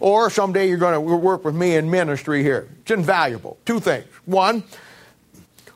[0.00, 2.68] Or someday you're going to work with me in ministry here.
[2.82, 3.58] It's invaluable.
[3.64, 4.06] Two things.
[4.26, 4.62] One,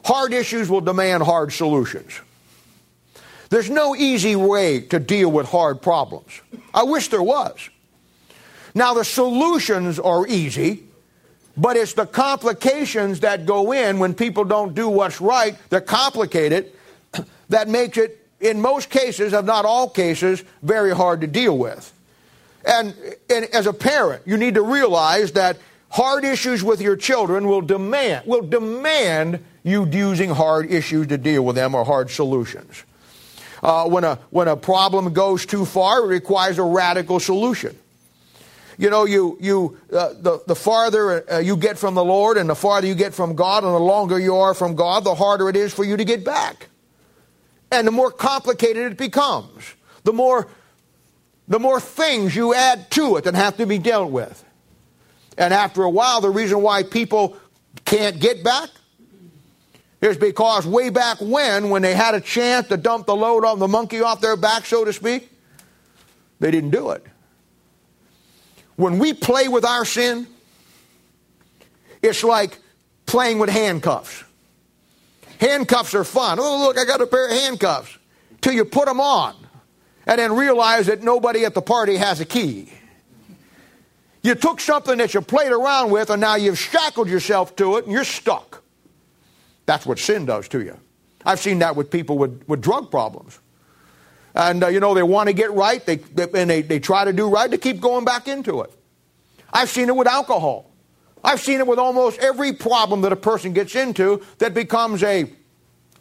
[0.05, 2.21] hard issues will demand hard solutions.
[3.51, 6.41] There's no easy way to deal with hard problems.
[6.73, 7.69] I wish there was.
[8.75, 10.85] Now, the solutions are easy,
[11.57, 16.73] but it's the complications that go in when people don't do what's right, they're complicated,
[17.51, 21.93] that makes it, in most cases, if not all cases, very hard to deal with.
[22.65, 22.95] And,
[23.29, 25.59] and as a parent, you need to realize that
[25.93, 31.45] hard issues with your children will demand will demand you using hard issues to deal
[31.45, 32.85] with them or hard solutions.
[33.63, 37.79] Uh, when a when a problem goes too far, it requires a radical solution.
[38.79, 42.49] You know, you you uh, the the farther uh, you get from the Lord, and
[42.49, 45.49] the farther you get from God, and the longer you are from God, the harder
[45.49, 46.69] it is for you to get back,
[47.71, 49.75] and the more complicated it becomes.
[50.05, 50.49] The more
[51.49, 54.45] the more things you add to it that have to be dealt with.
[55.37, 57.37] And after a while, the reason why people
[57.85, 58.69] can't get back
[60.01, 63.59] is because way back when, when they had a chance to dump the load on
[63.59, 65.31] the monkey off their back, so to speak,
[66.41, 67.05] they didn't do it.
[68.77, 70.27] When we play with our sin,
[72.03, 72.59] it's like
[73.07, 74.25] playing with handcuffs.
[75.39, 76.39] Handcuffs are fun.
[76.41, 77.97] Oh, look, I got a pair of handcuffs.
[78.41, 79.37] Till you put them on
[80.07, 82.73] and then realize that nobody at the party has a key.
[84.23, 87.85] You took something that you played around with and now you've shackled yourself to it
[87.85, 88.63] and you're stuck.
[89.67, 90.79] That's what sin does to you.
[91.25, 93.39] I've seen that with people with, with drug problems.
[94.35, 97.05] And, uh, you know, they want to get right, they, they, and they, they try
[97.05, 98.73] to do right, they keep going back into it.
[99.53, 100.71] I've seen it with alcohol.
[101.23, 105.33] I've seen it with almost every problem that a person gets into that becomes a,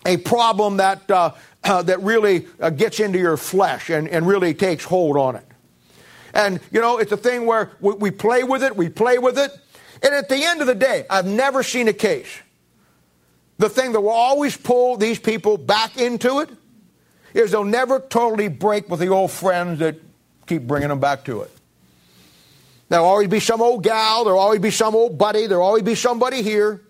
[0.06, 1.32] a problem that, uh,
[1.64, 5.46] uh, that really uh, gets into your flesh and, and really takes hold on it.
[6.34, 9.38] And, you know, it's a thing where we, we play with it, we play with
[9.38, 9.52] it.
[10.04, 12.30] And at the end of the day, I've never seen a case.
[13.58, 16.50] The thing that will always pull these people back into it
[17.34, 20.02] is they'll never totally break with the old friends that
[20.48, 21.52] keep bringing them back to it.
[22.90, 25.96] There'll always be some old gal, there'll always be some old buddy, there'll always be
[25.96, 26.82] somebody here.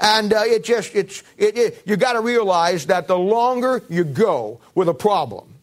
[0.00, 4.04] And uh, it just, it's, it, it, you got to realize that the longer you
[4.04, 5.54] go with a problem,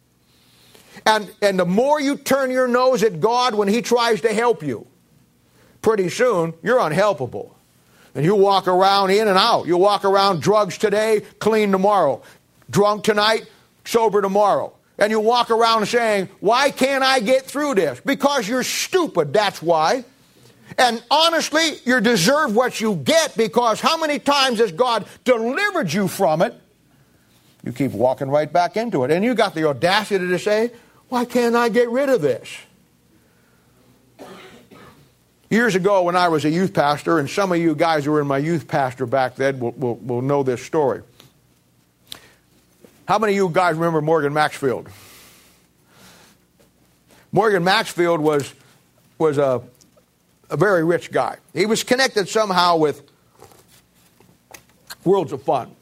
[1.06, 4.64] and, and the more you turn your nose at God when He tries to help
[4.64, 4.86] you,
[5.82, 7.52] pretty soon you're unhelpable.
[8.14, 9.68] And you walk around in and out.
[9.68, 12.22] You walk around drugs today, clean tomorrow.
[12.70, 13.46] Drunk tonight,
[13.86, 18.00] sober tomorrow and you walk around saying, Why can't I get through this?
[18.00, 20.06] Because you're stupid, that's why.
[20.78, 26.08] And honestly, you deserve what you get because how many times has God delivered you
[26.08, 26.54] from it?
[27.64, 29.12] You keep walking right back into it.
[29.12, 30.72] And you got the audacity to say,
[31.10, 32.50] Why can't I get rid of this?
[35.50, 38.22] Years ago, when I was a youth pastor, and some of you guys who were
[38.22, 41.02] in my youth pastor back then will, will, will know this story.
[43.06, 44.88] How many of you guys remember Morgan Maxfield?
[47.34, 48.54] Morgan Maxfield was,
[49.18, 49.62] was a,
[50.52, 51.38] a very rich guy.
[51.54, 53.02] He was connected somehow with
[55.04, 55.74] Worlds of Fun.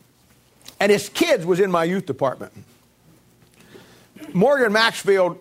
[0.80, 2.54] And his kids was in my youth department.
[4.32, 5.40] Morgan Maxfield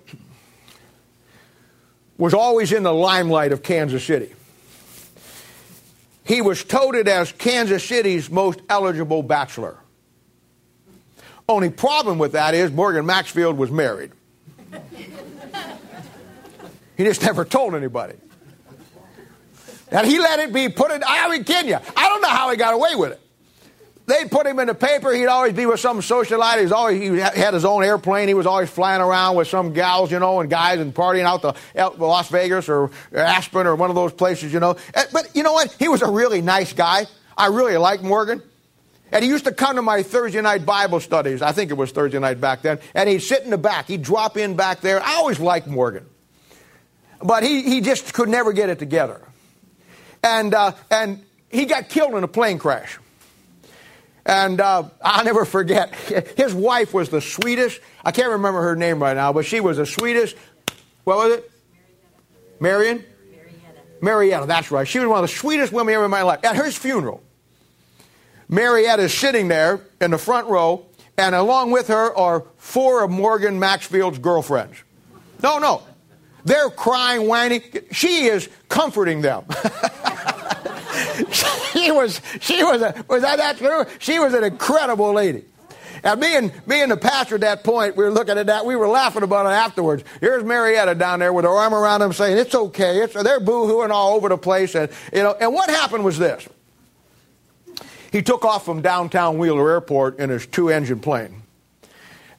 [2.16, 4.34] was always in the limelight of Kansas City.
[6.24, 9.78] He was touted as Kansas City's most eligible bachelor.
[11.48, 14.12] Only problem with that is Morgan Maxfield was married.
[16.96, 18.14] he just never told anybody.
[19.90, 21.78] And he let it be put in, I mean, you.
[21.96, 23.20] I don't know how he got away with it.
[24.08, 25.12] They'd put him in the paper.
[25.12, 26.64] He'd always be with some socialite.
[26.66, 28.26] He always he had his own airplane.
[28.26, 31.42] He was always flying around with some gals, you know, and guys and partying out
[31.42, 31.54] to
[32.02, 34.76] Las Vegas or Aspen or one of those places, you know.
[34.94, 35.70] Eh, but you know what?
[35.78, 37.04] He was a really nice guy.
[37.36, 38.42] I really liked Morgan.
[39.12, 41.42] And he used to come to my Thursday night Bible studies.
[41.42, 42.78] I think it was Thursday night back then.
[42.94, 43.88] And he'd sit in the back.
[43.88, 45.02] He'd drop in back there.
[45.02, 46.06] I always liked Morgan.
[47.22, 49.20] But he, he just could never get it together.
[50.22, 52.98] And, uh, and he got killed in a plane crash.
[54.26, 55.94] And uh, I'll never forget,
[56.36, 57.80] his wife was the sweetest.
[58.04, 60.36] I can't remember her name right now, but she was the sweetest.
[61.04, 61.50] What was it?
[62.60, 63.04] Marion?
[63.30, 63.80] Marietta.
[64.02, 64.86] Marietta, that's right.
[64.86, 66.44] She was one of the sweetest women ever in my life.
[66.44, 67.22] At her funeral,
[68.48, 70.84] Marietta is sitting there in the front row,
[71.16, 74.82] and along with her are four of Morgan Maxfield's girlfriends.
[75.42, 75.82] No, no.
[76.44, 77.62] They're crying, whining.
[77.90, 79.44] She is comforting them.
[81.74, 83.84] she was, she was, a, was that, that true?
[83.98, 85.44] She was an incredible lady.
[86.04, 88.64] And me and me and the pastor at that point, we were looking at that.
[88.64, 90.04] We were laughing about it afterwards.
[90.20, 93.00] Here's Marietta down there with her arm around him, saying, "It's okay.
[93.00, 96.48] It's they're boohooing all over the place." And you know, and what happened was this:
[98.12, 101.42] he took off from downtown Wheeler Airport in his two engine plane.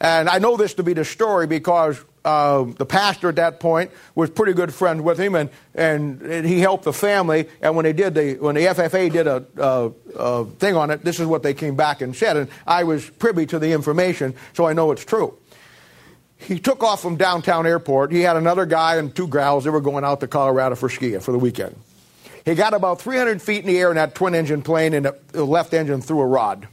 [0.01, 3.91] And I know this to be the story because uh, the pastor at that point
[4.15, 7.47] was pretty good friends with him, and, and he helped the family.
[7.61, 11.03] And when they did the when the FFA did a, a, a thing on it,
[11.03, 12.37] this is what they came back and said.
[12.37, 15.37] And I was privy to the information, so I know it's true.
[16.37, 18.11] He took off from downtown airport.
[18.11, 19.65] He had another guy and two gals.
[19.65, 21.75] They were going out to Colorado for skiing for the weekend.
[22.45, 25.45] He got about 300 feet in the air in that twin engine plane, and the
[25.45, 26.67] left engine threw a rod.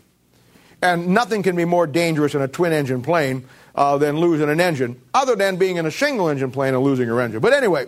[0.80, 4.60] And nothing can be more dangerous in a twin engine plane uh, than losing an
[4.60, 7.40] engine, other than being in a single engine plane and losing your engine.
[7.40, 7.86] But anyway,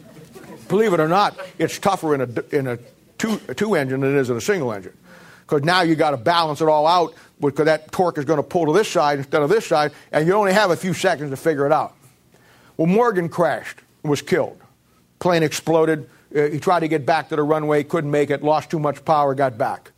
[0.68, 2.78] believe it or not, it's tougher in a, in a,
[3.18, 4.96] two, a two engine than it is in a single engine.
[5.40, 8.42] Because now you got to balance it all out because that torque is going to
[8.42, 11.30] pull to this side instead of this side, and you only have a few seconds
[11.30, 11.94] to figure it out.
[12.76, 14.60] Well, Morgan crashed and was killed.
[15.18, 16.08] Plane exploded.
[16.34, 19.04] Uh, he tried to get back to the runway, couldn't make it, lost too much
[19.04, 19.92] power, got back.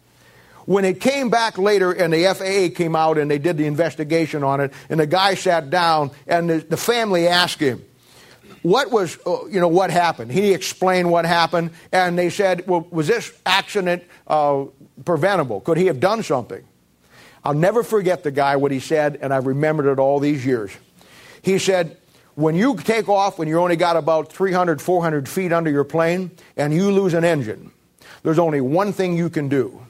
[0.69, 4.45] When it came back later and the FAA came out and they did the investigation
[4.45, 7.83] on it, and the guy sat down and the, the family asked him,
[8.61, 10.31] what was, uh, you know, what happened?
[10.31, 14.67] He explained what happened, and they said, well, was this accident uh,
[15.07, 15.63] preventable?
[15.63, 16.63] Could he have done something?
[17.43, 20.71] I'll never forget the guy, what he said, and I've remembered it all these years.
[21.41, 21.97] He said,
[22.35, 26.31] when you take off when you only got about 300, 400 feet under your plane
[26.59, 27.71] and you lose an engine,
[28.23, 29.81] there's only one thing you can do.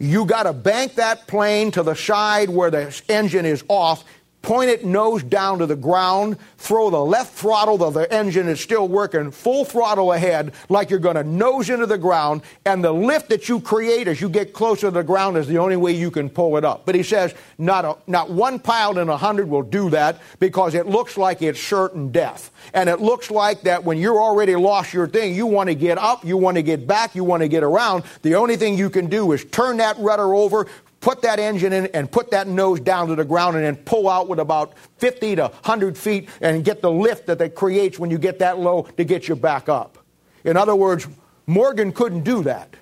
[0.00, 4.02] You got to bank that plane to the side where the engine is off
[4.42, 8.60] point it nose down to the ground, throw the left throttle, though the engine is
[8.60, 12.92] still working, full throttle ahead, like you're going to nose into the ground, and the
[12.92, 15.92] lift that you create as you get closer to the ground is the only way
[15.92, 16.86] you can pull it up.
[16.86, 20.74] But he says not, a, not one pilot in a hundred will do that because
[20.74, 22.50] it looks like it's certain death.
[22.72, 25.98] And it looks like that when you're already lost your thing, you want to get
[25.98, 28.04] up, you want to get back, you want to get around.
[28.22, 30.66] The only thing you can do is turn that rudder over,
[31.00, 34.08] put that engine in and put that nose down to the ground and then pull
[34.08, 38.10] out with about 50 to 100 feet and get the lift that it creates when
[38.10, 39.98] you get that low to get you back up.
[40.44, 41.06] In other words,
[41.46, 42.74] Morgan couldn't do that.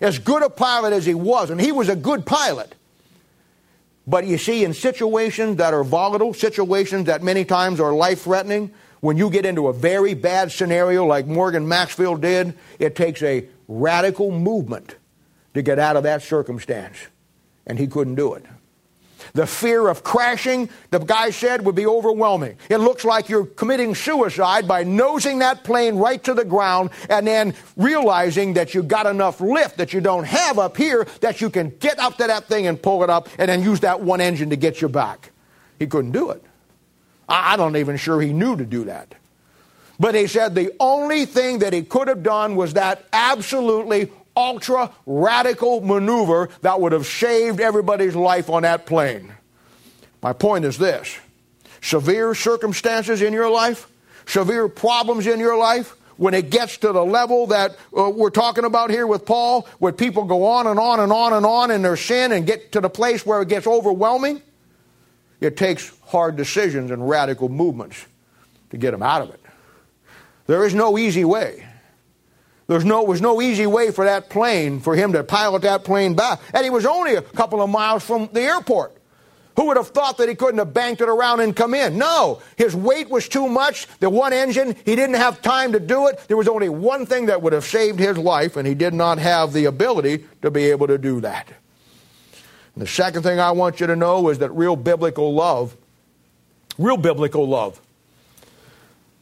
[0.00, 2.74] As good a pilot as he was, and he was a good pilot.
[4.06, 8.72] But you see, in situations that are volatile, situations that many times are life threatening,
[9.00, 13.46] when you get into a very bad scenario like Morgan Maxfield did, it takes a
[13.68, 14.96] radical movement
[15.54, 16.98] to get out of that circumstance
[17.66, 18.44] and he couldn't do it.
[19.34, 22.56] The fear of crashing, the guy said, would be overwhelming.
[22.68, 27.26] It looks like you're committing suicide by nosing that plane right to the ground and
[27.26, 31.50] then realizing that you got enough lift that you don't have up here that you
[31.50, 34.20] can get up to that thing and pull it up and then use that one
[34.20, 35.30] engine to get you back.
[35.78, 36.42] He couldn't do it.
[37.28, 39.14] I don't even sure he knew to do that.
[39.98, 44.90] But he said the only thing that he could have done was that absolutely ultra
[45.06, 49.32] radical maneuver that would have saved everybody's life on that plane.
[50.22, 51.18] My point is this
[51.80, 53.88] severe circumstances in your life,
[54.26, 58.64] severe problems in your life, when it gets to the level that uh, we're talking
[58.64, 61.82] about here with Paul, where people go on and on and on and on in
[61.82, 64.40] their sin and get to the place where it gets overwhelming,
[65.40, 68.06] it takes hard decisions and radical movements
[68.70, 69.40] to get them out of it.
[70.46, 71.66] There is no easy way.
[72.72, 76.14] There's no, was no easy way for that plane, for him to pilot that plane
[76.14, 76.40] back.
[76.54, 78.96] And he was only a couple of miles from the airport.
[79.56, 81.98] Who would have thought that he couldn't have banked it around and come in?
[81.98, 83.86] No, his weight was too much.
[83.98, 86.18] The one engine, he didn't have time to do it.
[86.28, 89.18] There was only one thing that would have saved his life, and he did not
[89.18, 91.48] have the ability to be able to do that.
[92.74, 95.76] And the second thing I want you to know is that real biblical love,
[96.78, 97.81] real biblical love,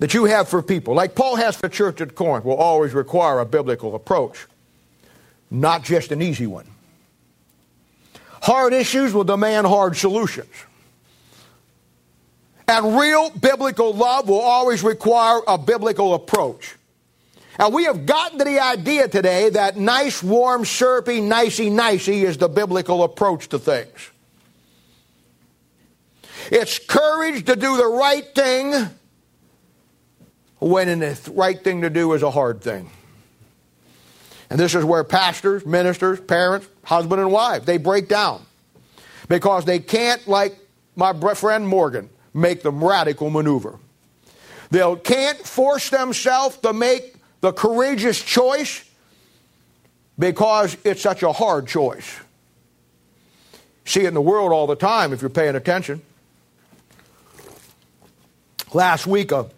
[0.00, 2.94] that you have for people, like Paul has for the church at Corinth, will always
[2.94, 4.46] require a biblical approach,
[5.50, 6.66] not just an easy one.
[8.42, 10.48] Hard issues will demand hard solutions.
[12.66, 16.76] And real biblical love will always require a biblical approach.
[17.58, 22.38] And we have gotten to the idea today that nice, warm, syrupy, nicey, nicey is
[22.38, 24.10] the biblical approach to things.
[26.50, 28.88] It's courage to do the right thing
[30.60, 32.90] when the right thing to do is a hard thing.
[34.50, 38.44] And this is where pastors, ministers, parents, husband and wife, they break down.
[39.28, 40.58] Because they can't, like
[40.96, 43.78] my friend Morgan, make the radical maneuver.
[44.70, 48.84] They can't force themselves to make the courageous choice
[50.18, 52.20] because it's such a hard choice.
[53.84, 56.02] See it in the world all the time if you're paying attention.
[58.72, 59.48] Last week, a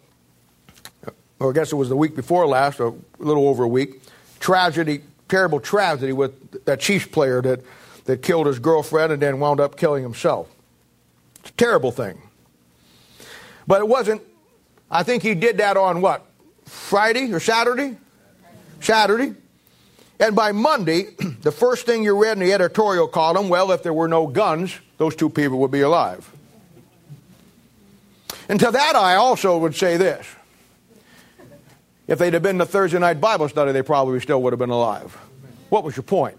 [1.43, 4.03] or I guess it was the week before last, or a little over a week,
[4.41, 7.61] tragedy, terrible tragedy with that Chiefs player that,
[8.05, 10.49] that killed his girlfriend and then wound up killing himself.
[11.41, 12.21] It's a terrible thing.
[13.67, 14.23] But it wasn't,
[14.91, 16.25] I think he did that on what?
[16.65, 17.97] Friday or Saturday?
[18.81, 19.35] Saturday.
[20.21, 23.93] And by Monday, the first thing you read in the editorial column, well, if there
[23.93, 26.31] were no guns, those two people would be alive.
[28.49, 30.27] And to that, I also would say this
[32.09, 34.71] if they'd have been the Thursday night Bible study, they probably still would have been
[34.71, 35.17] alive.
[35.69, 36.39] What was your point?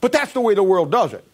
[0.00, 1.24] But that's the way the world does it.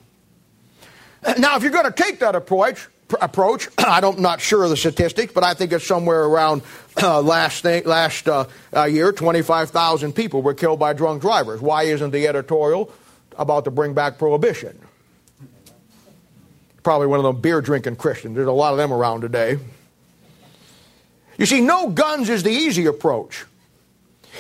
[1.39, 2.89] Now, if you're going to take that approach,
[3.21, 6.63] approach, I'm not sure of the statistics, but I think it's somewhere around
[7.03, 11.61] uh, last thing, last uh, uh, year, 25,000 people were killed by drunk drivers.
[11.61, 12.93] Why isn't the editorial
[13.39, 14.79] about to bring back prohibition?
[16.83, 18.37] Probably one of them beer drinking Christians.
[18.37, 19.59] There's a lot of them around today.
[21.39, 23.45] You see, no guns is the easy approach.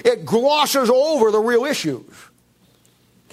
[0.04, 2.06] It glosses over the real issues.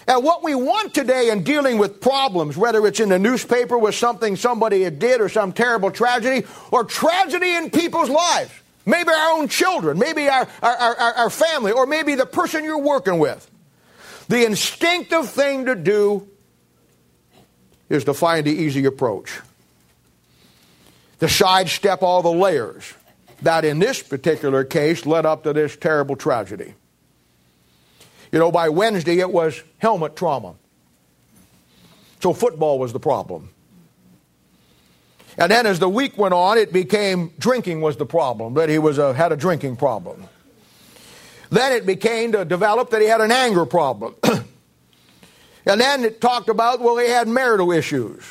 [0.07, 3.95] And what we want today in dealing with problems, whether it's in the newspaper with
[3.95, 8.51] something somebody did or some terrible tragedy, or tragedy in people's lives,
[8.85, 12.79] maybe our own children, maybe our, our, our, our family, or maybe the person you're
[12.79, 13.49] working with,
[14.27, 16.27] the instinctive thing to do
[17.89, 19.39] is to find the easy approach.
[21.19, 22.93] To sidestep all the layers
[23.43, 26.73] that in this particular case led up to this terrible tragedy.
[28.31, 30.55] You know, by Wednesday it was helmet trauma.
[32.21, 33.49] So football was the problem.
[35.37, 38.79] And then as the week went on, it became drinking was the problem, that he
[38.79, 40.27] was a, had a drinking problem.
[41.49, 44.15] Then it became to develop that he had an anger problem.
[44.23, 48.23] and then it talked about, well, he had marital issues.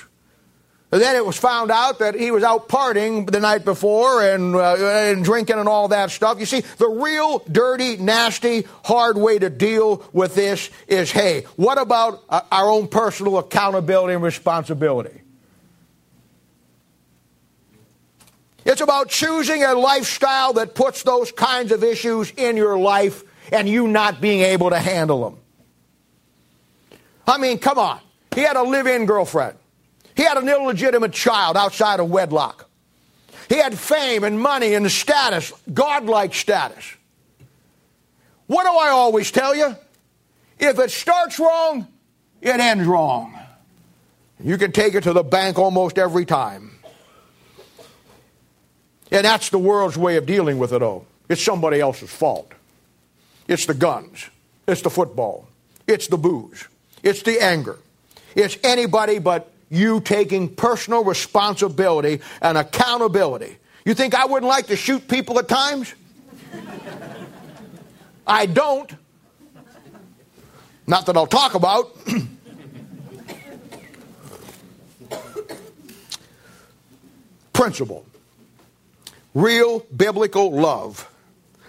[0.92, 4.74] Then it was found out that he was out partying the night before and, uh,
[4.74, 6.38] and drinking and all that stuff.
[6.38, 11.80] You see, the real dirty, nasty, hard way to deal with this is hey, what
[11.80, 15.22] about uh, our own personal accountability and responsibility?
[18.66, 23.66] It's about choosing a lifestyle that puts those kinds of issues in your life and
[23.66, 26.98] you not being able to handle them.
[27.26, 27.98] I mean, come on.
[28.34, 29.56] He had a live in girlfriend.
[30.14, 32.68] He had an illegitimate child outside of wedlock.
[33.48, 36.96] He had fame and money and status, godlike status.
[38.46, 39.76] What do I always tell you?
[40.58, 41.86] If it starts wrong,
[42.40, 43.38] it ends wrong.
[44.42, 46.72] You can take it to the bank almost every time.
[49.10, 51.06] And that's the world's way of dealing with it, oh.
[51.28, 52.50] It's somebody else's fault.
[53.46, 54.28] It's the guns.
[54.66, 55.46] It's the football.
[55.86, 56.66] It's the booze.
[57.02, 57.78] It's the anger.
[58.34, 63.56] It's anybody but you taking personal responsibility and accountability.
[63.86, 65.94] You think I wouldn't like to shoot people at times?
[68.26, 68.94] I don't.
[70.86, 71.96] Not that I'll talk about.
[77.54, 78.04] Principle.
[79.34, 81.10] Real biblical love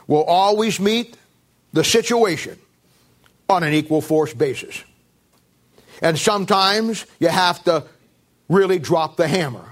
[0.07, 1.15] will always meet
[1.71, 2.59] the situation
[3.49, 4.83] on an equal force basis.
[6.01, 7.85] And sometimes you have to
[8.53, 9.65] really drop the hammer.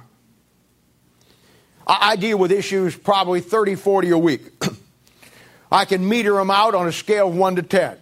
[1.88, 4.42] I, deal with issues probably 30, 40 a week.
[5.72, 7.98] I can meter them out on a scale of 1 to 10.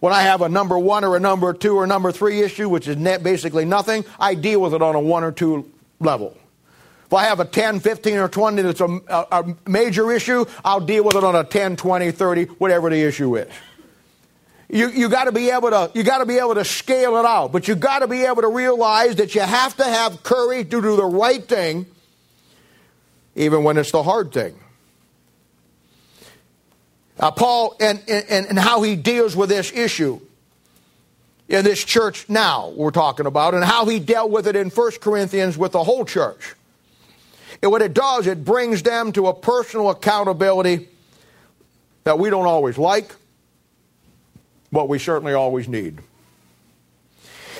[0.00, 2.68] When I have a number 1 or a number 2 or a number 3 issue,
[2.68, 5.70] which is net basically nothing, I deal with it on a 1 or 2
[6.00, 6.36] level.
[7.06, 10.80] If I have a 10, 15, or 20 that's a, a, a major issue, I'll
[10.80, 13.48] deal with it on a 10, 20, 30, whatever the issue is.
[14.68, 17.24] You, you got to be able to you got to be able to scale it
[17.24, 20.70] out, but you got to be able to realize that you have to have courage
[20.70, 21.86] to do the right thing,
[23.34, 24.58] even when it's the hard thing.
[27.18, 30.20] Uh, Paul and, and, and how he deals with this issue
[31.48, 34.92] in this church now we're talking about, and how he dealt with it in 1
[35.00, 36.54] Corinthians with the whole church.
[37.62, 40.88] And what it does, it brings them to a personal accountability
[42.04, 43.14] that we don't always like
[44.74, 46.00] but we certainly always need.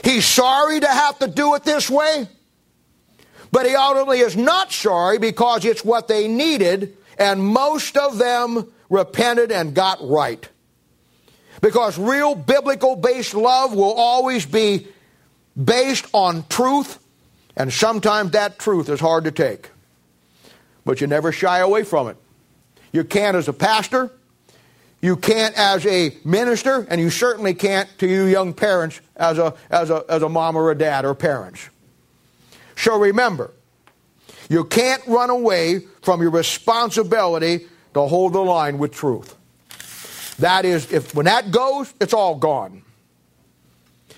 [0.03, 2.29] He's sorry to have to do it this way,
[3.53, 8.71] but he ultimately is not sorry because it's what they needed, and most of them
[8.91, 10.47] repented and got right.
[11.63, 14.89] Because real biblical based love will always be
[15.63, 16.99] based on truth,
[17.57, 19.71] and sometimes that truth is hard to take.
[20.85, 22.17] But you never shy away from it.
[22.93, 24.11] You can as a pastor,
[25.05, 29.53] you can't as a minister, and you certainly can't to you young parents as a,
[29.69, 31.69] as a, as a mom or a dad or parents.
[32.75, 33.53] So remember,
[34.49, 39.37] you can't run away from your responsibility to hold the line with truth.
[40.39, 42.83] That is, if when that goes, it's all gone.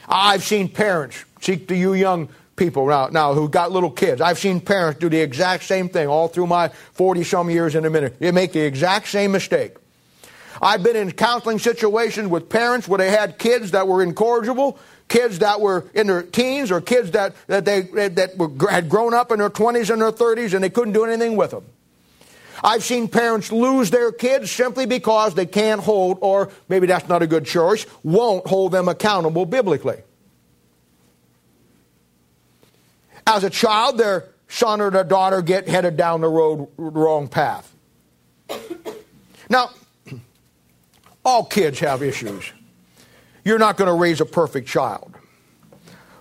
[0.09, 4.21] I've seen parents, seek to you young people now, now who got little kids.
[4.21, 7.85] I've seen parents do the exact same thing all through my 40 some years in
[7.87, 8.21] a minute.
[8.21, 9.75] They make the exact same mistake.
[10.61, 14.79] I've been in counseling situations with parents where they had kids that were incorrigible,
[15.09, 19.15] kids that were in their teens, or kids that, that, they, that were, had grown
[19.15, 21.65] up in their 20s and their 30s and they couldn't do anything with them.
[22.65, 27.23] I've seen parents lose their kids simply because they can't hold, or maybe that's not
[27.23, 30.01] a good choice, won't hold them accountable biblically.
[33.27, 37.73] As a child, their son or their daughter get headed down the road wrong path.
[39.49, 39.71] Now,
[41.27, 42.53] all kids have issues.
[43.45, 45.13] You're not going to raise a perfect child.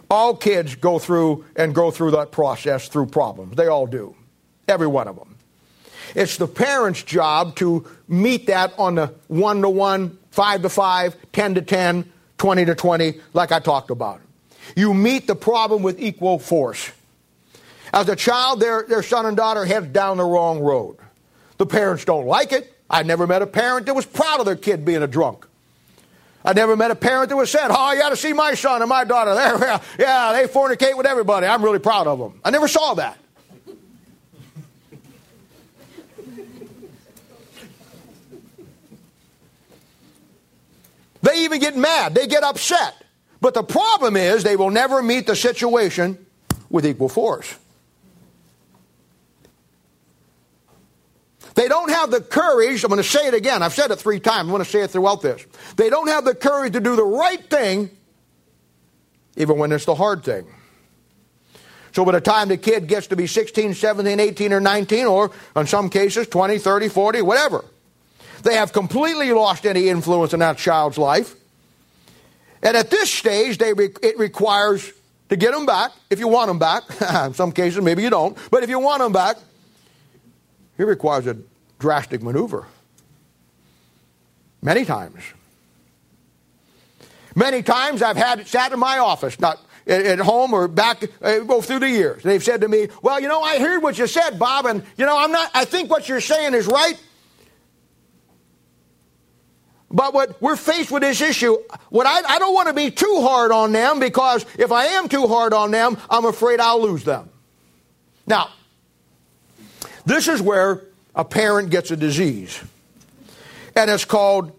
[0.09, 3.55] All kids go through and go through that process through problems.
[3.55, 4.15] They all do.
[4.67, 5.35] Every one of them.
[6.15, 11.31] It's the parent's job to meet that on the 1 to 1, 5 to 5,
[11.31, 14.21] 10 to 10, 20 to 20, like I talked about.
[14.75, 16.91] You meet the problem with equal force.
[17.93, 20.97] As a child, their, their son and daughter heads down the wrong road.
[21.57, 22.74] The parents don't like it.
[22.89, 25.45] I never met a parent that was proud of their kid being a drunk.
[26.43, 28.81] I never met a parent that was said, "Oh, you got to see my son
[28.81, 29.33] and my daughter.
[29.35, 31.47] There, yeah, they fornicate with everybody.
[31.47, 33.17] I'm really proud of them." I never saw that.
[41.23, 42.13] they even get mad.
[42.13, 42.93] They get upset.
[43.41, 46.23] But the problem is they will never meet the situation
[46.69, 47.55] with equal force.
[51.55, 54.19] They don't have the courage, I'm going to say it again, I've said it three
[54.19, 55.45] times, I'm going to say it throughout this.
[55.77, 57.89] They don't have the courage to do the right thing,
[59.37, 60.45] even when it's the hard thing.
[61.93, 65.31] So by the time the kid gets to be 16, 17, 18, or 19, or
[65.55, 67.63] in some cases 20, 30, 40, whatever,
[68.43, 71.35] they have completely lost any influence in that child's life.
[72.61, 74.91] And at this stage, they re- it requires
[75.29, 76.83] to get them back, if you want them back.
[77.25, 79.37] in some cases, maybe you don't, but if you want them back,
[80.77, 81.37] it requires a
[81.79, 82.67] drastic maneuver.
[84.61, 85.21] Many times.
[87.35, 91.39] Many times I've had it sat in my office, not at home or back uh,
[91.39, 92.23] go through the years.
[92.23, 95.05] They've said to me, "Well, you know, I heard what you said, Bob, and you
[95.05, 95.51] know, I'm not.
[95.53, 96.99] I think what you're saying is right."
[99.91, 101.57] But what we're faced with this issue,
[101.89, 105.07] what I, I don't want to be too hard on them because if I am
[105.07, 107.29] too hard on them, I'm afraid I'll lose them.
[108.27, 108.49] Now,
[110.05, 110.81] this is where
[111.15, 112.61] a parent gets a disease.
[113.75, 114.51] And it's called,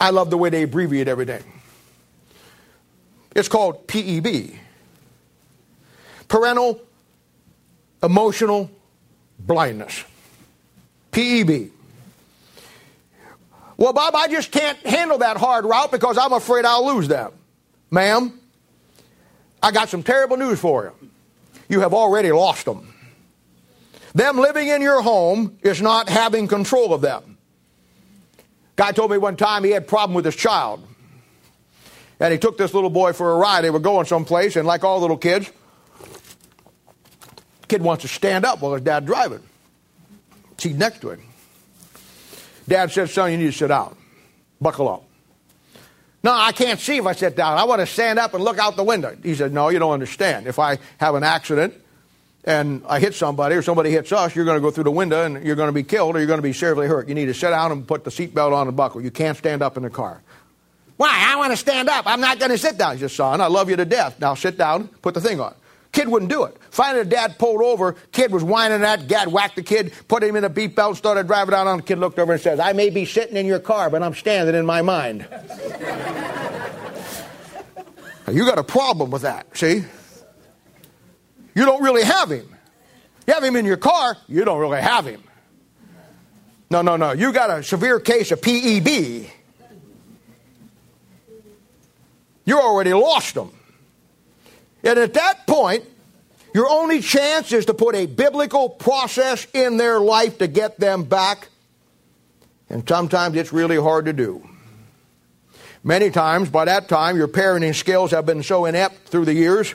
[0.00, 1.44] I love the way they abbreviate everything.
[3.34, 4.52] It's called PEB
[6.26, 6.80] Parental
[8.02, 8.70] Emotional
[9.38, 10.04] Blindness.
[11.12, 11.70] PEB.
[13.76, 17.32] Well, Bob, I just can't handle that hard route because I'm afraid I'll lose them.
[17.90, 18.38] Ma'am,
[19.62, 21.08] I got some terrible news for you.
[21.68, 22.87] You have already lost them.
[24.18, 27.38] Them living in your home is not having control of them.
[28.74, 30.84] Guy told me one time he had a problem with his child.
[32.18, 33.62] And he took this little boy for a ride.
[33.62, 35.52] They were going someplace, and like all little kids,
[37.68, 39.42] kid wants to stand up while his dad driving.
[40.58, 41.22] Seat next to him.
[42.66, 43.96] Dad said, son, you need to sit down.
[44.60, 45.04] Buckle up.
[46.24, 47.56] No, I can't see if I sit down.
[47.56, 49.16] I want to stand up and look out the window.
[49.22, 50.48] He said, no, you don't understand.
[50.48, 51.72] If I have an accident
[52.44, 55.24] and I hit somebody or somebody hits us, you're going to go through the window
[55.24, 57.08] and you're going to be killed or you're going to be severely hurt.
[57.08, 59.00] You need to sit down and put the seatbelt on and buckle.
[59.00, 60.22] You can't stand up in the car.
[60.96, 61.26] Why?
[61.28, 62.06] I want to stand up.
[62.06, 62.94] I'm not going to sit down.
[62.94, 64.20] He said, son, I love you to death.
[64.20, 65.54] Now sit down, put the thing on.
[65.92, 66.56] Kid wouldn't do it.
[66.70, 67.94] Finally, the dad pulled over.
[68.12, 69.08] Kid was whining at.
[69.08, 71.82] Dad whacked the kid, put him in a beat belt, started driving down on the
[71.82, 71.98] kid.
[71.98, 74.66] Looked over and says, "I may be sitting in your car, but I'm standing in
[74.66, 75.22] my mind."
[78.30, 79.56] you got a problem with that.
[79.56, 79.84] See,
[81.58, 82.48] you don't really have him.
[83.26, 85.20] You have him in your car, you don't really have him.
[86.70, 87.10] No, no, no.
[87.10, 89.26] You got a severe case of PEB.
[92.44, 93.50] You already lost them.
[94.84, 95.84] And at that point,
[96.54, 101.02] your only chance is to put a biblical process in their life to get them
[101.02, 101.48] back.
[102.70, 104.48] And sometimes it's really hard to do.
[105.82, 109.74] Many times, by that time, your parenting skills have been so inept through the years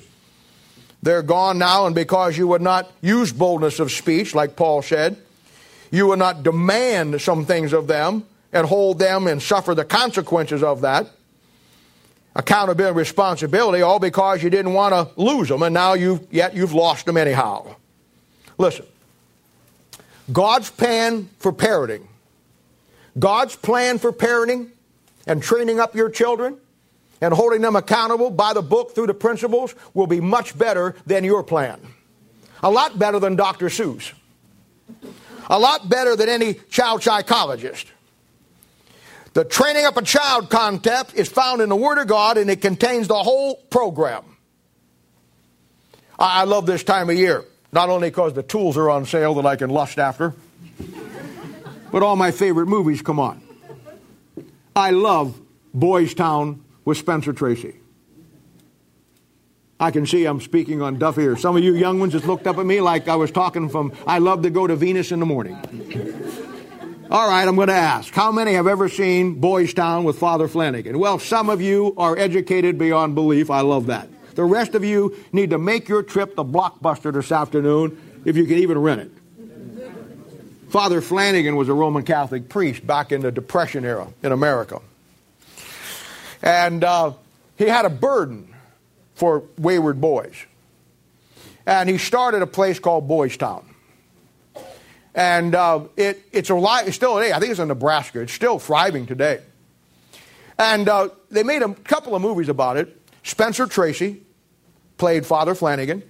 [1.03, 5.17] they're gone now, and because you would not use boldness of speech, like Paul said,
[5.91, 10.63] you would not demand some things of them and hold them and suffer the consequences
[10.63, 11.07] of that.
[12.35, 16.73] Accountability, responsibility, all because you didn't want to lose them, and now you yet you've
[16.73, 17.75] lost them anyhow.
[18.57, 18.85] Listen,
[20.31, 22.07] God's plan for parenting,
[23.19, 24.69] God's plan for parenting
[25.27, 26.57] and training up your children
[27.23, 31.23] and holding them accountable by the book through the principles will be much better than
[31.23, 31.79] your plan.
[32.61, 33.67] A lot better than Dr.
[33.67, 34.11] Seuss.
[35.49, 37.87] A lot better than any child psychologist.
[39.35, 42.61] The training up a child concept is found in the Word of God and it
[42.61, 44.23] contains the whole program.
[46.19, 49.45] I love this time of year, not only because the tools are on sale that
[49.45, 50.33] I can lust after,
[51.89, 53.41] but all my favorite movies come on.
[54.75, 55.39] I love
[55.73, 57.75] Boys Town with Spencer Tracy.
[59.79, 61.41] I can see I'm speaking on deaf ears.
[61.41, 63.91] Some of you young ones just looked up at me like I was talking from
[64.07, 65.57] I love to go to Venus in the morning.
[67.11, 68.13] All right, I'm going to ask.
[68.13, 70.97] How many have ever seen Boys Town with Father Flanagan?
[70.97, 73.49] Well, some of you are educated beyond belief.
[73.51, 74.07] I love that.
[74.35, 78.45] The rest of you need to make your trip to Blockbuster this afternoon if you
[78.45, 79.11] can even rent it.
[80.69, 84.81] Father Flanagan was a Roman Catholic priest back in the Depression era in America.
[86.43, 87.13] And uh,
[87.57, 88.53] he had a burden
[89.15, 90.35] for wayward boys.
[91.65, 93.65] And he started a place called Boys Town.
[95.15, 98.19] And uh, it, it's, still, today, I think it's in Nebraska.
[98.19, 99.39] It's still thriving today.
[100.59, 102.99] And uh, they made a couple of movies about it.
[103.23, 104.21] Spencer Tracy
[104.97, 106.03] played Father Flanagan,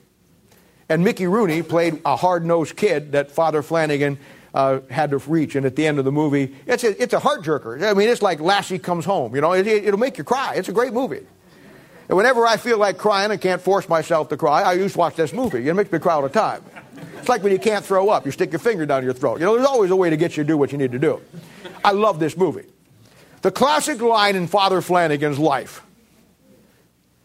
[0.89, 4.17] and Mickey Rooney played a hard nosed kid that Father Flanagan
[4.53, 5.55] uh, had to reach.
[5.55, 7.81] And at the end of the movie, it's a, it's a heart jerker.
[7.89, 9.35] I mean, it's like Lassie Comes Home.
[9.35, 10.55] You know, it, will make you cry.
[10.55, 11.25] It's a great movie.
[12.09, 14.99] And whenever I feel like crying and can't force myself to cry, I used to
[14.99, 15.67] watch this movie.
[15.67, 16.63] It makes me cry all the time.
[17.17, 19.39] It's like when you can't throw up, you stick your finger down your throat.
[19.39, 20.99] You know, there's always a way to get you to do what you need to
[20.99, 21.21] do.
[21.83, 22.65] I love this movie.
[23.41, 25.81] The classic line in Father Flanagan's life,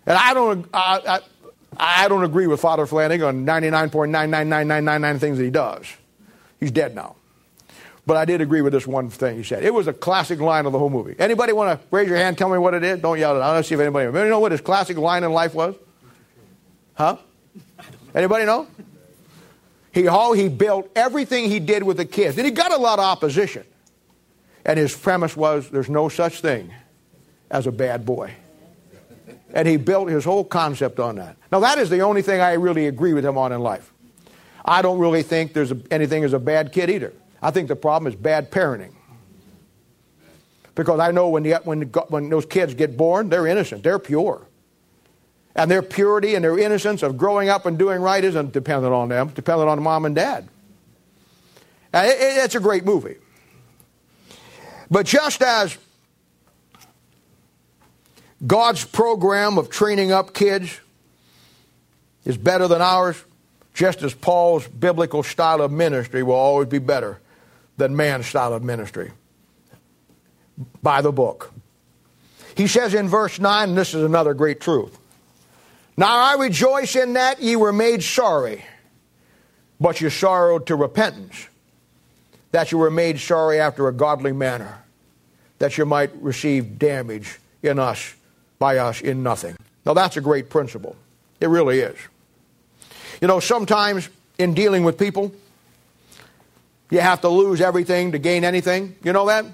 [0.07, 1.21] and I don't, I,
[1.77, 5.87] I, I don't agree with Father Flanagan on 99.99999 things that he does.
[6.59, 7.17] He's dead now.
[8.09, 9.63] But I did agree with this one thing he said.
[9.63, 11.15] It was a classic line of the whole movie.
[11.19, 13.01] Anybody want to raise your hand, tell me what it is?
[13.01, 13.43] Don't yell it.
[13.43, 14.07] I don't see if anybody.
[14.07, 15.75] Anybody know what his classic line in life was?
[16.95, 17.19] Huh?
[18.15, 18.67] Anybody know?
[19.93, 20.09] He,
[20.41, 22.39] he built everything he did with the kids.
[22.39, 23.65] And he got a lot of opposition.
[24.65, 26.73] And his premise was there's no such thing
[27.51, 28.33] as a bad boy.
[29.53, 31.37] And he built his whole concept on that.
[31.53, 33.93] Now, that is the only thing I really agree with him on in life.
[34.65, 37.13] I don't really think there's a, anything as a bad kid either.
[37.41, 38.93] I think the problem is bad parenting.
[40.75, 44.47] Because I know when, the, when, when those kids get born, they're innocent, they're pure.
[45.55, 49.09] And their purity and their innocence of growing up and doing right isn't dependent on
[49.09, 50.49] them, dependent on mom and dad.
[51.93, 53.17] And it, it, it's a great movie.
[54.91, 55.77] But just as
[58.47, 60.81] God's program of training up kids
[62.25, 63.23] is better than ours,
[63.75, 67.21] just as Paul's biblical style of ministry will always be better
[67.79, 69.13] than man's style of ministry
[70.83, 71.53] by the book.
[72.57, 74.99] He says in verse 9, and this is another great truth
[75.97, 78.65] Now I rejoice in that ye were made sorry,
[79.81, 81.49] but you sorrowed to repentance,
[82.51, 84.83] that you were made sorry after a godly manner,
[85.59, 88.15] that you might receive damage in us,
[88.59, 89.57] by us, in nothing.
[89.87, 90.97] Now that's a great principle.
[91.41, 91.97] It really is.
[93.21, 94.09] You know, sometimes
[94.39, 95.33] in dealing with people,
[96.91, 98.97] you have to lose everything to gain anything.
[99.05, 99.45] You know that?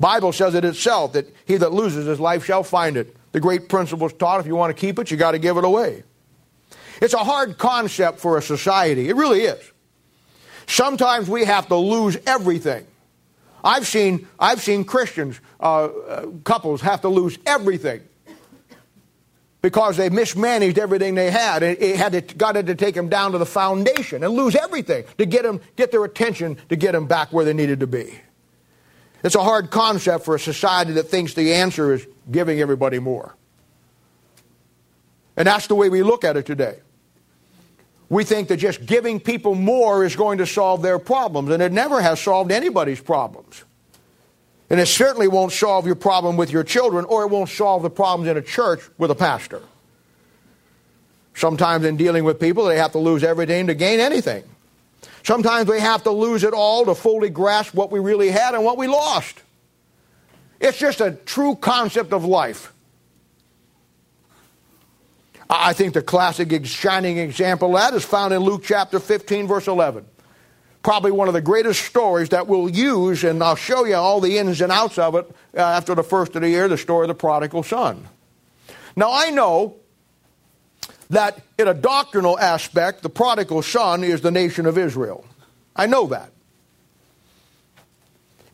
[0.00, 3.16] Bible says it itself that he that loses his life shall find it.
[3.32, 5.56] The great principle is taught if you want to keep it, you got to give
[5.56, 6.02] it away.
[7.00, 9.08] It's a hard concept for a society.
[9.08, 9.72] It really is.
[10.66, 12.86] Sometimes we have to lose everything.
[13.62, 18.02] I've seen, I've seen Christians, uh, uh, couples have to lose everything
[19.60, 21.62] because they mismanaged everything they had.
[21.62, 25.04] It, it had to, got to take them down to the foundation and lose everything
[25.18, 28.14] to get them, get their attention to get them back where they needed to be.
[29.24, 33.34] It's a hard concept for a society that thinks the answer is giving everybody more.
[35.36, 36.78] And that's the way we look at it today.
[38.08, 41.72] We think that just giving people more is going to solve their problems, and it
[41.72, 43.64] never has solved anybody's problems.
[44.70, 47.90] And it certainly won't solve your problem with your children, or it won't solve the
[47.90, 49.62] problems in a church with a pastor.
[51.34, 54.44] Sometimes in dealing with people, they have to lose everything to gain anything.
[55.22, 58.64] Sometimes we have to lose it all to fully grasp what we really had and
[58.64, 59.40] what we lost.
[60.60, 62.72] It's just a true concept of life.
[65.48, 69.66] I think the classic shining example of that is found in Luke chapter 15, verse
[69.66, 70.04] 11
[70.88, 74.38] probably one of the greatest stories that we'll use, and I'll show you all the
[74.38, 77.08] ins and outs of it uh, after the first of the year the story of
[77.08, 78.08] the prodigal son.
[78.96, 79.76] Now, I know
[81.10, 85.26] that in a doctrinal aspect, the prodigal son is the nation of Israel.
[85.76, 86.32] I know that.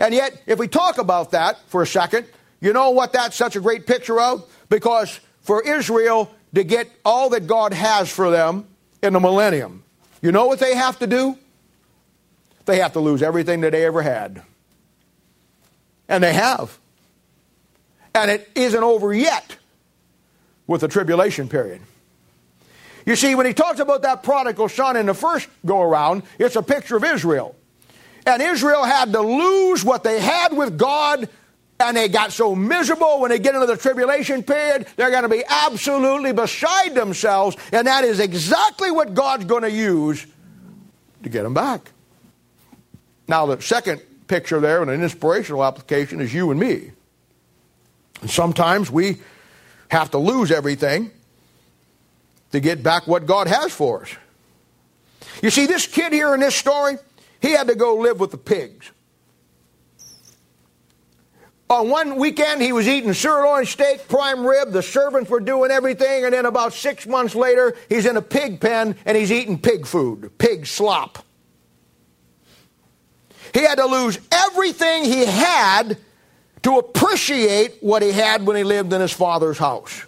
[0.00, 2.26] And yet, if we talk about that for a second,
[2.60, 4.44] you know what that's such a great picture of?
[4.68, 8.66] Because for Israel to get all that God has for them
[9.04, 9.84] in the millennium,
[10.20, 11.38] you know what they have to do?
[12.66, 14.42] They have to lose everything that they ever had.
[16.08, 16.78] And they have.
[18.14, 19.56] And it isn't over yet
[20.66, 21.80] with the tribulation period.
[23.06, 26.56] You see, when he talks about that prodigal son in the first go around, it's
[26.56, 27.54] a picture of Israel.
[28.26, 31.28] And Israel had to lose what they had with God,
[31.78, 35.28] and they got so miserable when they get into the tribulation period, they're going to
[35.28, 40.26] be absolutely beside themselves, and that is exactly what God's going to use
[41.22, 41.90] to get them back.
[43.26, 46.92] Now, the second picture there, and an inspirational application, is you and me.
[48.20, 49.18] And sometimes we
[49.88, 51.10] have to lose everything
[52.52, 54.14] to get back what God has for us.
[55.42, 56.96] You see, this kid here in this story,
[57.40, 58.90] he had to go live with the pigs.
[61.70, 64.70] On one weekend, he was eating sirloin steak, prime rib.
[64.70, 66.24] The servants were doing everything.
[66.24, 69.86] And then about six months later, he's in a pig pen and he's eating pig
[69.86, 71.23] food, pig slop.
[73.54, 75.96] He had to lose everything he had
[76.62, 80.04] to appreciate what he had when he lived in his father's house.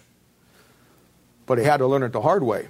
[1.46, 2.66] But he had to learn it the hard way.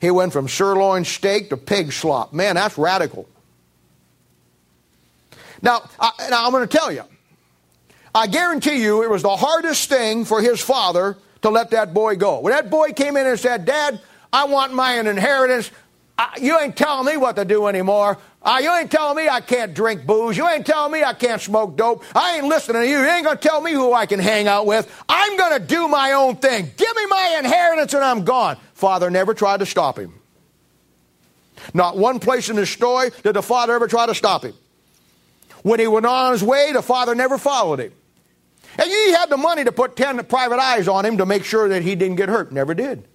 [0.00, 2.32] He went from sirloin steak to pig slop.
[2.32, 3.28] Man, that's radical.
[5.60, 7.02] Now, I, now I'm going to tell you,
[8.14, 12.16] I guarantee you it was the hardest thing for his father to let that boy
[12.16, 12.40] go.
[12.40, 14.00] When that boy came in and said, Dad,
[14.32, 15.70] I want my inheritance,
[16.18, 18.18] I, you ain't telling me what to do anymore.
[18.46, 20.36] Uh, you ain't telling me I can't drink booze.
[20.36, 22.04] You ain't telling me I can't smoke dope.
[22.14, 23.00] I ain't listening to you.
[23.00, 24.88] You ain't going to tell me who I can hang out with.
[25.08, 26.70] I'm going to do my own thing.
[26.76, 28.56] Give me my inheritance and I'm gone.
[28.74, 30.14] Father never tried to stop him.
[31.74, 34.54] Not one place in the story did the father ever try to stop him.
[35.64, 37.92] When he went on his way, the father never followed him.
[38.78, 41.68] And he had the money to put 10 private eyes on him to make sure
[41.70, 42.52] that he didn't get hurt.
[42.52, 43.08] Never did.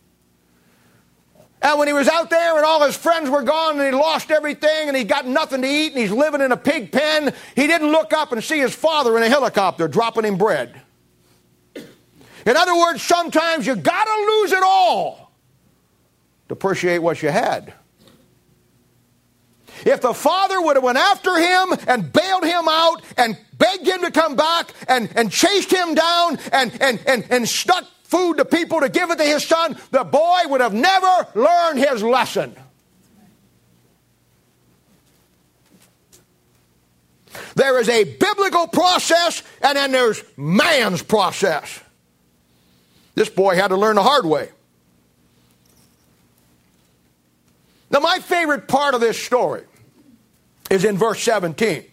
[1.62, 4.32] And when he was out there and all his friends were gone and he lost
[4.32, 7.68] everything and he got nothing to eat and he's living in a pig pen, he
[7.68, 10.82] didn't look up and see his father in a helicopter dropping him bread.
[11.76, 15.32] In other words, sometimes you got to lose it all
[16.47, 17.74] to appreciate what you had.
[19.86, 24.01] If the father would have went after him and bailed him out and begged him
[24.01, 28.45] to come back and, and chased him down and, and, and, and stuck food to
[28.45, 32.53] people to give it to his son, the boy would have never learned his lesson.
[37.55, 41.80] There is a biblical process and then there's man's process.
[43.16, 44.49] This boy had to learn the hard way.
[47.89, 49.64] Now, my favorite part of this story
[50.70, 51.84] is in verse 17,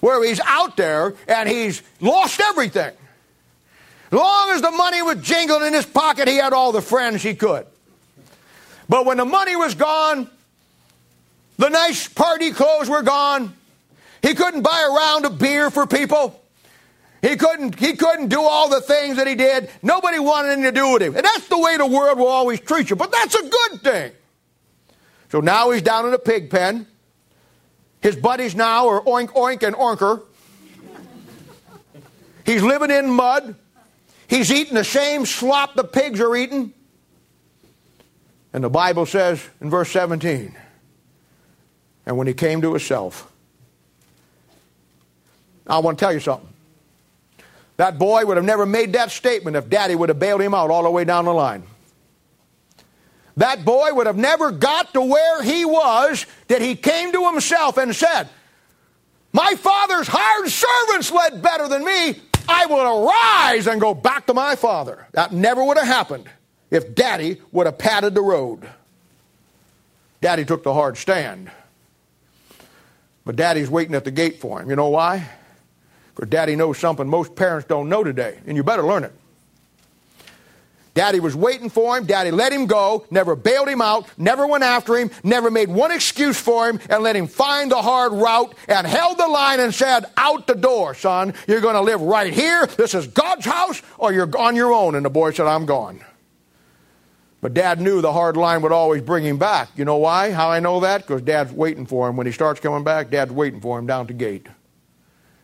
[0.00, 2.92] where he's out there and he's lost everything.
[4.10, 7.34] Long as the money was jingling in his pocket, he had all the friends he
[7.34, 7.66] could.
[8.88, 10.30] But when the money was gone,
[11.58, 13.54] the nice party clothes were gone.
[14.22, 16.40] He couldn't buy a round of beer for people.
[17.20, 19.68] He couldn't, he couldn't do all the things that he did.
[19.82, 21.16] Nobody wanted anything to do with him.
[21.16, 22.96] And that's the way the world will always treat you.
[22.96, 24.12] But that's a good thing.
[25.30, 26.86] So now he's down in a pig pen.
[28.00, 30.22] His buddies now are Oink Oink and Oinker.
[32.46, 33.56] He's living in mud.
[34.28, 36.72] He's eating the same slop the pigs are eating.
[38.52, 40.56] And the Bible says in verse 17,
[42.06, 43.30] and when he came to himself,
[45.66, 46.48] I want to tell you something.
[47.76, 50.70] That boy would have never made that statement if daddy would have bailed him out
[50.70, 51.62] all the way down the line
[53.38, 57.78] that boy would have never got to where he was that he came to himself
[57.78, 58.28] and said,
[59.32, 62.20] My father's hired servants led better than me.
[62.48, 65.06] I will arise and go back to my father.
[65.12, 66.28] That never would have happened
[66.70, 68.68] if daddy would have padded the road.
[70.20, 71.50] Daddy took the hard stand.
[73.24, 74.70] But daddy's waiting at the gate for him.
[74.70, 75.28] You know why?
[76.14, 79.12] Because daddy knows something most parents don't know today, and you better learn it.
[80.98, 82.06] Daddy was waiting for him.
[82.06, 85.92] Daddy let him go, never bailed him out, never went after him, never made one
[85.92, 89.72] excuse for him, and let him find the hard route and held the line and
[89.72, 91.34] said, Out the door, son.
[91.46, 92.66] You're going to live right here.
[92.66, 94.96] This is God's house, or you're on your own.
[94.96, 96.04] And the boy said, I'm gone.
[97.40, 99.68] But dad knew the hard line would always bring him back.
[99.76, 100.32] You know why?
[100.32, 101.02] How I know that?
[101.02, 102.16] Because dad's waiting for him.
[102.16, 104.48] When he starts coming back, dad's waiting for him down the gate.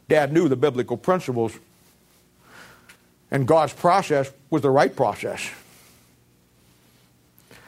[0.08, 1.56] Dad knew the biblical principles
[3.30, 5.50] and God's process was the right process.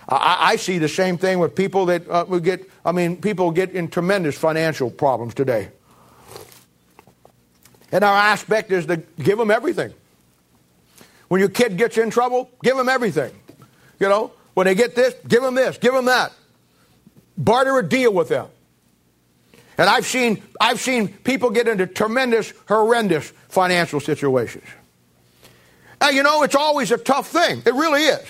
[0.08, 3.50] I, I see the same thing with people that uh, we get, I mean, people
[3.50, 5.68] get in tremendous financial problems today.
[7.92, 9.92] And our aspect is to give them everything.
[11.28, 13.32] When your kid gets in trouble, give them everything.
[13.98, 16.32] You know, when they get this, give them this, give them that.
[17.36, 18.46] Barter a deal with them.
[19.76, 24.64] And I've seen, I've seen people get into tremendous, horrendous financial situations.
[26.06, 27.62] Now, you know, it's always a tough thing.
[27.66, 28.24] It really is.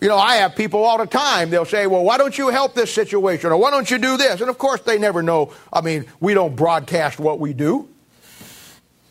[0.00, 2.74] You know, I have people all the time, they'll say, well, why don't you help
[2.74, 3.50] this situation?
[3.50, 4.40] Or why don't you do this?
[4.40, 5.52] And of course, they never know.
[5.70, 7.86] I mean, we don't broadcast what we do.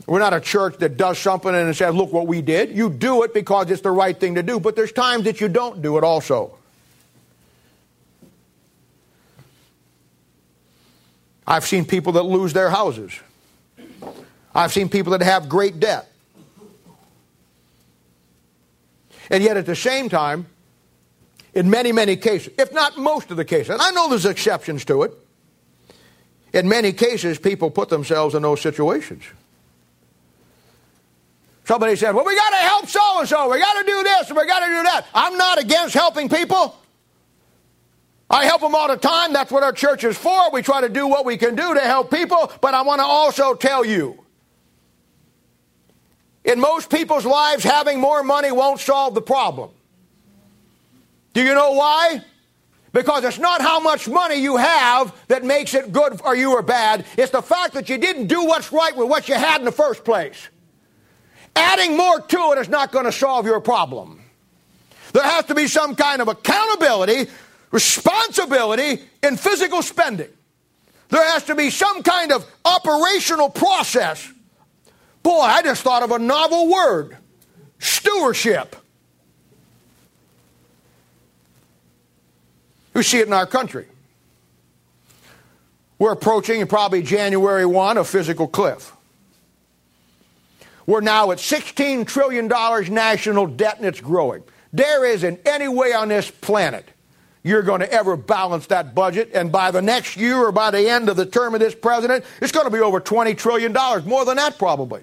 [0.08, 2.76] We're not a church that does something and says, look what we did.
[2.76, 4.60] You do it because it's the right thing to do.
[4.60, 6.58] But there's times that you don't do it also.
[11.46, 13.14] I've seen people that lose their houses.
[14.56, 16.11] I've seen people that have great debt.
[19.32, 20.46] And yet at the same time,
[21.54, 24.86] in many, many cases, if not most of the cases, and I know there's exceptions
[24.86, 25.14] to it,
[26.54, 29.24] in many cases, people put themselves in those situations.
[31.64, 33.50] Somebody said, Well, we got to help so and so.
[33.50, 35.06] We got to do this and we got to do that.
[35.14, 36.76] I'm not against helping people.
[38.30, 39.32] I help them all the time.
[39.32, 40.52] That's what our church is for.
[40.52, 42.52] We try to do what we can do to help people.
[42.60, 44.21] But I want to also tell you
[46.44, 49.70] in most people's lives, having more money won't solve the problem.
[51.34, 52.22] Do you know why?
[52.94, 56.62] Because it's not how much money you have that makes it good for you or
[56.62, 57.06] bad.
[57.18, 59.72] It's the fact that you didn't do what's right with what you had in the
[59.72, 60.50] first place.
[61.56, 64.22] Adding more to it is not going to solve your problem.
[65.14, 67.30] There has to be some kind of accountability,
[67.72, 70.30] responsibility in physical spending.
[71.10, 74.32] There has to be some kind of operational process.
[75.24, 77.18] Boy, I just thought of a novel word
[77.80, 78.76] stewardship.
[82.94, 83.88] We see it in our country.
[86.00, 88.92] We're approaching, probably January 1, a physical cliff.
[90.88, 94.44] We're now at $16 trillion national debt and it's growing.
[94.74, 96.86] There isn't any way on this planet
[97.44, 99.32] you're going to ever balance that budget.
[99.34, 102.26] And by the next year or by the end of the term of this president,
[102.42, 103.74] it's going to be over $20 trillion,
[104.08, 105.02] more than that probably.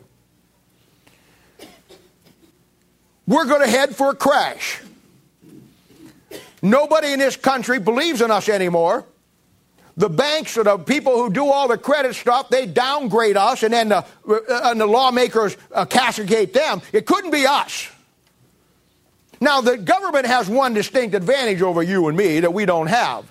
[3.29, 4.81] We're going to head for a crash.
[6.62, 9.05] Nobody in this country believes in us anymore.
[9.99, 13.74] The banks or the people who do all the credit stuff, they downgrade us, and
[13.74, 16.81] then the, uh, and the lawmakers uh, castigate them.
[16.91, 17.91] It couldn't be us.
[19.43, 23.31] Now, the government has one distinct advantage over you and me that we don't have.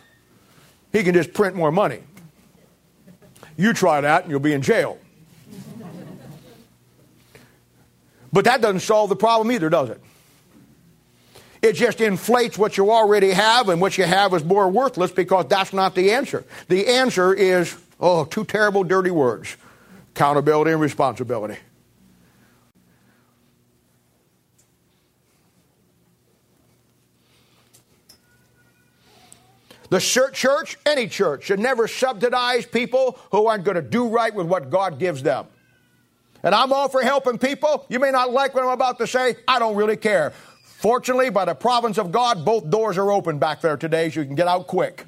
[0.94, 2.04] He can just print more money.
[3.58, 5.00] You try that and you'll be in jail.
[8.38, 10.00] But that doesn't solve the problem either, does it?
[11.64, 15.48] It just inflates what you already have, and what you have is more worthless because
[15.48, 16.46] that's not the answer.
[16.68, 19.58] The answer is, oh, two terrible, dirty words
[20.12, 21.58] accountability and responsibility.
[29.90, 34.46] The church, any church, should never subsidize people who aren't going to do right with
[34.46, 35.48] what God gives them.
[36.48, 37.86] And I'm all for helping people.
[37.90, 39.36] You may not like what I'm about to say.
[39.50, 40.32] I don't really care.
[40.64, 44.26] Fortunately, by the providence of God, both doors are open back there today so you
[44.26, 45.04] can get out quick.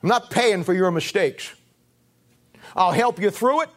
[0.00, 1.52] I'm not paying for your mistakes.
[2.76, 3.68] I'll help you through it.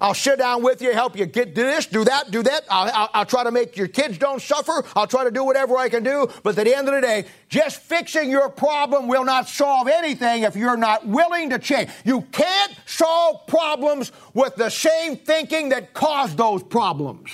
[0.00, 2.64] I'll sit down with you, help you get do this, do that, do that.
[2.70, 4.84] I'll, I'll, I'll, try to make your kids don't suffer.
[4.94, 6.28] I'll try to do whatever I can do.
[6.42, 10.42] But at the end of the day, just fixing your problem will not solve anything
[10.42, 11.90] if you're not willing to change.
[12.04, 17.30] You can't solve problems with the same thinking that caused those problems.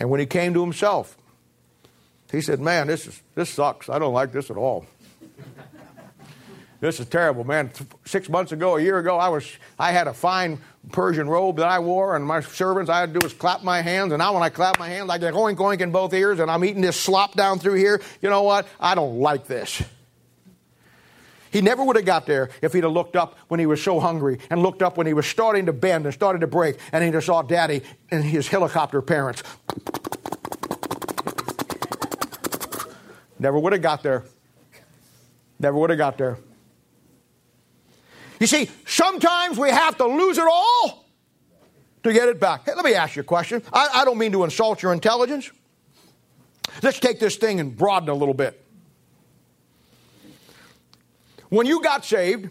[0.00, 1.16] And when he came to himself,
[2.30, 3.88] he said, Man, this, is, this sucks.
[3.88, 4.86] I don't like this at all.
[6.80, 7.72] This is terrible, man.
[8.04, 10.60] Six months ago, a year ago, I, was, I had a fine
[10.92, 13.82] Persian robe that I wore, and my servants, I had to do was clap my
[13.82, 14.12] hands.
[14.12, 16.48] And now when I clap my hands, I get oink oink in both ears, and
[16.48, 18.00] I'm eating this slop down through here.
[18.22, 18.68] You know what?
[18.78, 19.82] I don't like this.
[21.50, 23.98] He never would have got there if he'd have looked up when he was so
[23.98, 27.02] hungry and looked up when he was starting to bend and started to break and
[27.02, 29.42] he just saw daddy and his helicopter parents.
[33.38, 34.24] Never would have got there.
[35.58, 36.38] Never would have got there.
[38.40, 41.04] You see, sometimes we have to lose it all
[42.02, 42.64] to get it back.
[42.64, 43.62] Hey, let me ask you a question.
[43.72, 45.50] I, I don't mean to insult your intelligence.
[46.82, 48.64] Let's take this thing and broaden a little bit.
[51.48, 52.50] When you got saved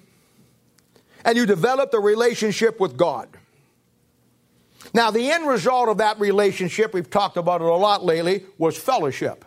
[1.24, 3.30] and you developed a relationship with God,
[4.94, 8.78] now the end result of that relationship, we've talked about it a lot lately, was
[8.78, 9.46] fellowship.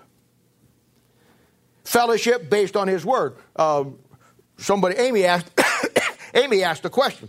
[1.84, 3.36] Fellowship based on His Word.
[3.56, 3.84] Uh,
[4.58, 5.50] somebody, Amy asked,
[6.34, 7.28] Amy asked a question.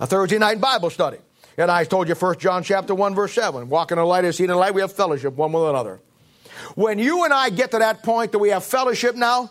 [0.00, 1.18] A Thursday night Bible study.
[1.56, 3.68] And I told you 1 John chapter 1, verse 7.
[3.68, 6.00] Walking in the light, as seen in the light, we have fellowship one with another.
[6.74, 9.50] When you and I get to that point that we have fellowship now,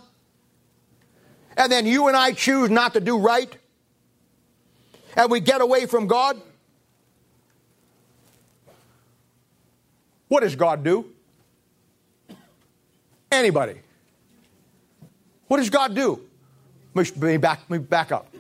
[1.56, 3.56] and then you and I choose not to do right,
[5.16, 6.42] and we get away from God,
[10.28, 11.06] what does God do?
[13.32, 13.76] Anybody.
[15.48, 16.22] What does God do?
[16.94, 18.31] Let me back, let me back up.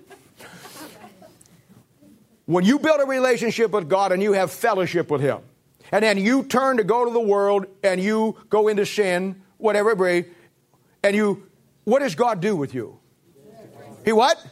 [2.51, 5.39] When you build a relationship with God and you have fellowship with Him,
[5.89, 9.91] and then you turn to go to the world and you go into sin, whatever
[9.91, 10.29] it be,
[11.01, 11.47] and you,
[11.85, 12.99] what does God do with you?
[14.03, 14.45] He what?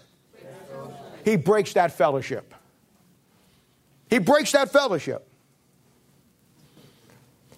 [1.26, 2.54] He breaks that fellowship.
[4.10, 5.29] He breaks that fellowship.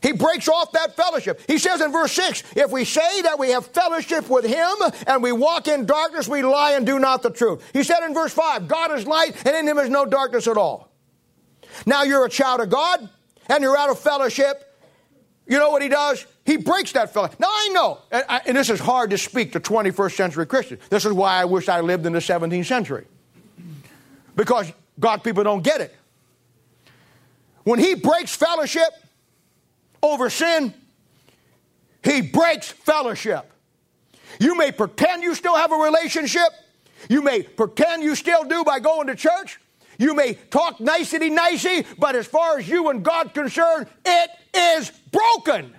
[0.01, 1.41] He breaks off that fellowship.
[1.47, 4.75] He says in verse 6 if we say that we have fellowship with him
[5.05, 7.63] and we walk in darkness, we lie and do not the truth.
[7.71, 10.57] He said in verse 5 God is light and in him is no darkness at
[10.57, 10.91] all.
[11.85, 13.07] Now you're a child of God
[13.47, 14.67] and you're out of fellowship.
[15.47, 16.25] You know what he does?
[16.45, 17.39] He breaks that fellowship.
[17.39, 20.81] Now I know, and, I, and this is hard to speak to 21st century Christians.
[20.89, 23.05] This is why I wish I lived in the 17th century.
[24.35, 25.95] Because God people don't get it.
[27.63, 28.89] When he breaks fellowship,
[30.01, 30.73] over sin,
[32.03, 33.51] he breaks fellowship.
[34.39, 36.49] You may pretend you still have a relationship.
[37.09, 39.59] You may pretend you still do by going to church.
[39.97, 44.91] You may talk nicety nicey, but as far as you and God concerned, it is
[45.11, 45.75] broken.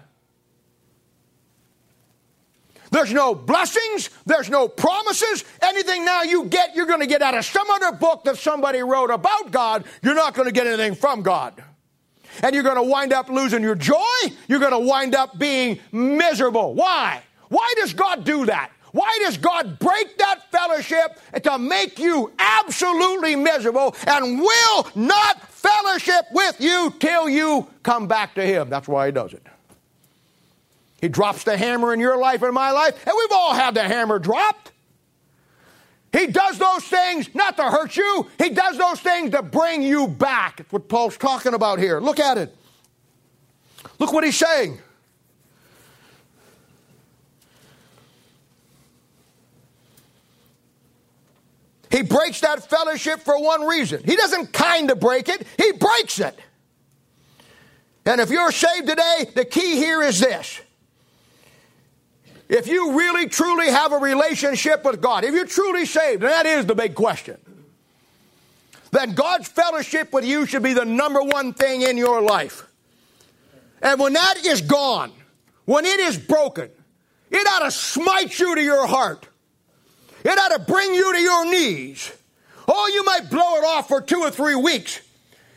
[2.92, 4.10] There's no blessings.
[4.26, 5.44] There's no promises.
[5.62, 8.80] Anything now you get, you're going to get out of some other book that somebody
[8.80, 9.84] wrote about God.
[10.02, 11.64] You're not going to get anything from God.
[12.42, 13.96] And you're going to wind up losing your joy.
[14.48, 16.74] You're going to wind up being miserable.
[16.74, 17.22] Why?
[17.48, 18.70] Why does God do that?
[18.92, 26.26] Why does God break that fellowship to make you absolutely miserable and will not fellowship
[26.32, 28.68] with you till you come back to Him?
[28.68, 29.46] That's why He does it.
[31.00, 33.82] He drops the hammer in your life and my life, and we've all had the
[33.82, 34.72] hammer dropped.
[36.12, 40.06] He does those things not to hurt you, he does those things to bring you
[40.06, 40.58] back.
[40.58, 42.00] That's what Paul's talking about here.
[42.00, 42.54] Look at it.
[43.98, 44.78] Look what he's saying.
[51.90, 54.02] He breaks that fellowship for one reason.
[54.02, 56.38] He doesn't kind of break it, he breaks it.
[58.04, 60.60] And if you're saved today, the key here is this
[62.52, 66.44] if you really truly have a relationship with God, if you're truly saved, and that
[66.44, 67.38] is the big question,
[68.90, 72.66] then God's fellowship with you should be the number one thing in your life.
[73.80, 75.12] And when that is gone,
[75.64, 76.68] when it is broken,
[77.30, 79.26] it ought to smite you to your heart.
[80.22, 82.12] It ought to bring you to your knees.
[82.68, 85.00] Oh, you might blow it off for two or three weeks.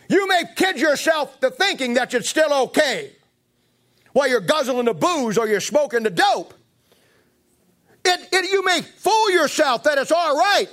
[0.08, 3.12] You may kid yourself to thinking that it's still okay
[4.14, 6.54] while you're guzzling the booze or you're smoking the dope.
[8.06, 10.68] It, it, you may fool yourself that it's all right.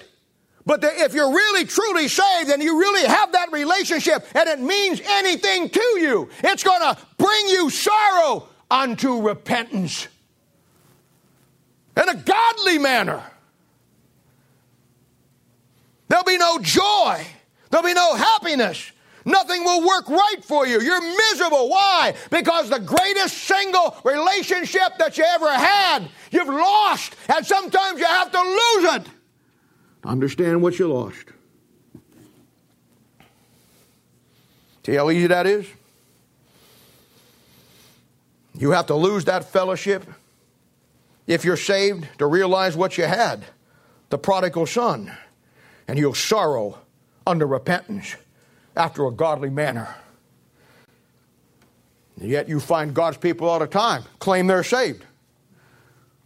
[0.64, 4.60] But the, if you're really truly saved and you really have that relationship and it
[4.60, 10.06] means anything to you, it's going to bring you sorrow unto repentance
[11.96, 13.22] in a godly manner.
[16.08, 17.26] There'll be no joy.
[17.70, 18.92] There'll be no happiness.
[19.24, 20.80] Nothing will work right for you.
[20.80, 21.68] You're miserable.
[21.68, 22.14] Why?
[22.30, 27.14] Because the greatest single relationship that you ever had, you've lost.
[27.28, 29.08] And sometimes you have to lose it
[30.04, 31.26] understand what you lost.
[34.84, 35.66] See how easy that is?
[38.54, 40.04] You have to lose that fellowship
[41.26, 43.44] if you're saved to realize what you had
[44.10, 45.10] the prodigal son,
[45.88, 46.78] and you'll sorrow
[47.26, 48.14] under repentance
[48.76, 49.94] after a godly manner.
[52.20, 55.04] And yet you find God's people all the time claim they're saved,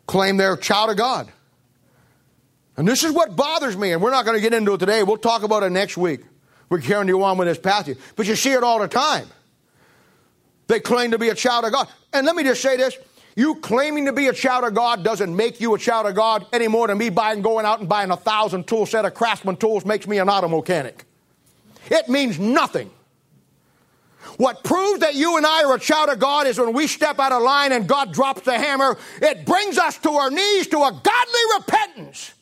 [0.07, 1.31] claim they're a child of God.
[2.77, 5.03] And this is what bothers me, and we're not going to get into it today.
[5.03, 6.21] We'll talk about it next week.
[6.69, 7.97] We're carrying you on with this passage.
[8.17, 9.27] But you see it all the time.
[10.67, 11.89] They claim to be a child of God.
[12.13, 12.99] And let me just say this
[13.37, 16.47] you claiming to be a child of God doesn't make you a child of God
[16.53, 19.57] any more than me buying, going out and buying a thousand tool set of craftsman
[19.57, 21.05] tools makes me an auto mechanic.
[21.91, 22.91] It means nothing.
[24.39, 27.19] What proves that you and I are a child of God is when we step
[27.19, 30.79] out of line and God drops the hammer, it brings us to our knees to
[30.79, 32.33] a godly repentance.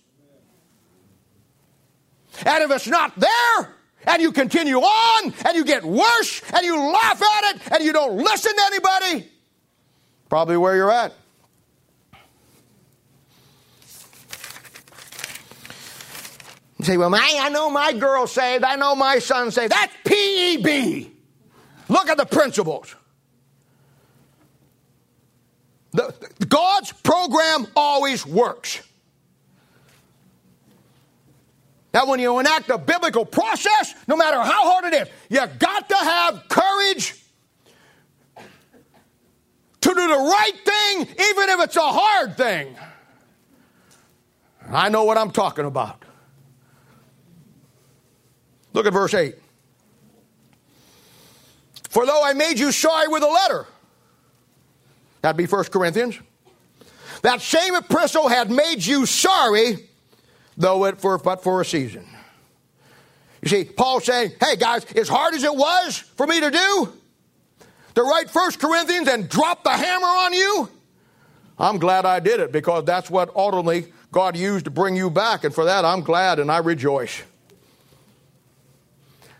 [2.44, 3.74] And if it's not there,
[4.06, 7.92] and you continue on, and you get worse, and you laugh at it, and you
[7.92, 9.30] don't listen to anybody,
[10.28, 11.12] probably where you're at.
[16.84, 18.62] You say, well, my, I know my girl saved.
[18.62, 19.72] I know my son saved.
[19.72, 21.10] That's PEB.
[21.88, 22.94] Look at the principles.
[25.92, 26.14] The,
[26.46, 28.82] God's program always works.
[31.94, 35.88] Now, when you enact a biblical process, no matter how hard it is, you got
[35.88, 37.14] to have courage
[38.36, 42.76] to do the right thing, even if it's a hard thing.
[44.68, 46.04] I know what I'm talking about.
[48.74, 49.36] Look at verse 8.
[51.88, 53.66] For though I made you sorry with a letter,
[55.22, 56.18] that'd be 1 Corinthians,
[57.22, 59.88] that same epistle had made you sorry,
[60.56, 62.04] though it for but for a season.
[63.40, 66.92] You see, Paul saying, hey guys, as hard as it was for me to do,
[67.94, 70.68] to write 1 Corinthians and drop the hammer on you,
[71.58, 75.44] I'm glad I did it because that's what ultimately God used to bring you back.
[75.44, 77.22] And for that, I'm glad and I rejoice.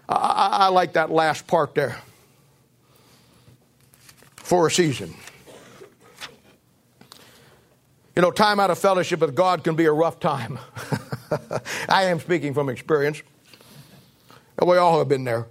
[0.09, 1.99] I, I, like that last part there.
[4.37, 5.15] For a season.
[8.15, 10.59] You know, time out of fellowship with God can be a rough time.
[11.89, 13.23] I am speaking from experience.
[14.65, 15.47] We all have been there.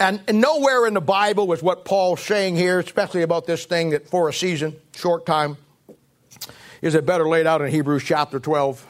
[0.00, 3.90] And, and nowhere in the Bible was what Paul's saying here, especially about this thing
[3.90, 5.56] that for a season, short time,
[6.80, 8.84] is it better laid out in Hebrews chapter 12.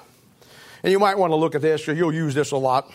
[0.83, 2.91] And you might want to look at this, or you'll use this a lot.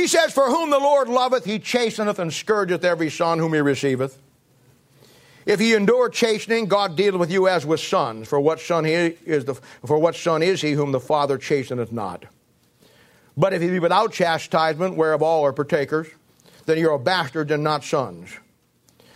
[0.00, 3.60] He says, For whom the Lord loveth, he chasteneth and scourgeth every son whom he
[3.60, 4.18] receiveth.
[5.44, 8.26] If ye endure chastening, God dealeth with you as with sons.
[8.26, 11.92] For what son he is the, for what son is he whom the Father chasteneth
[11.92, 12.24] not?
[13.36, 16.08] But if he be without chastisement, whereof all are partakers,
[16.64, 18.30] then ye are bastards and not sons.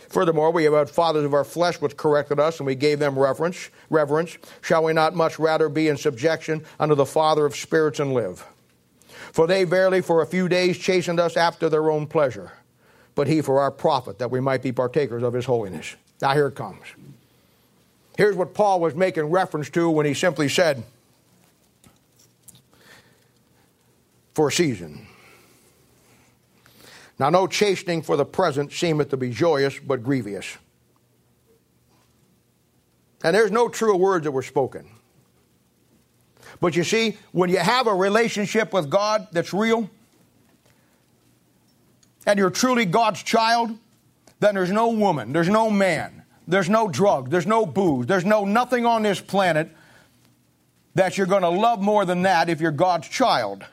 [0.09, 3.17] Furthermore, we have had fathers of our flesh which corrected us, and we gave them
[3.17, 3.71] reverence.
[3.89, 4.37] Reverence.
[4.61, 8.45] Shall we not much rather be in subjection unto the Father of spirits and live?
[9.35, 12.53] For they verily for a few days chastened us after their own pleasure,
[13.15, 15.93] but he for our profit, that we might be partakers of his holiness.
[16.21, 16.85] Now here it comes.
[18.17, 20.85] Here's what Paul was making reference to when he simply said,
[24.33, 25.05] for a season.
[27.19, 30.57] Now, no chastening for the present seemeth to be joyous, but grievous.
[33.21, 34.89] And there's no truer words that were spoken.
[36.59, 39.89] But you see, when you have a relationship with God that's real,
[42.25, 43.77] and you're truly God's child,
[44.39, 48.45] then there's no woman, there's no man, there's no drug, there's no booze, there's no
[48.45, 49.69] nothing on this planet
[50.95, 53.65] that you're going to love more than that if you're God's child.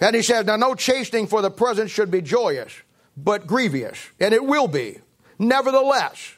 [0.00, 2.72] And he says, Now no chastening for the present should be joyous,
[3.16, 4.98] but grievous, and it will be.
[5.38, 6.34] Nevertheless,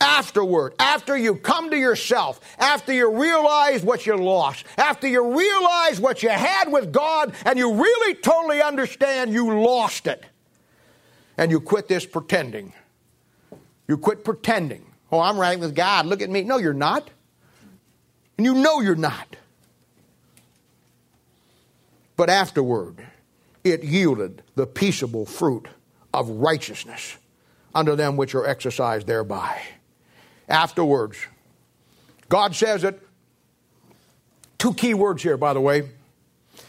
[0.00, 6.00] afterward, after you come to yourself, after you realize what you lost, after you realize
[6.00, 10.24] what you had with God, and you really totally understand you lost it,
[11.36, 12.72] and you quit this pretending.
[13.86, 14.84] You quit pretending.
[15.10, 16.06] Oh, I'm right with God.
[16.06, 16.42] Look at me.
[16.42, 17.08] No, you're not.
[18.36, 19.36] And you know you're not.
[22.16, 22.96] But afterward,
[23.64, 25.68] it yielded the peaceable fruit
[26.12, 27.16] of righteousness
[27.74, 29.60] unto them which are exercised thereby.
[30.48, 31.18] Afterwards,
[32.28, 33.00] God says it.
[34.56, 35.88] Two key words here, by the way.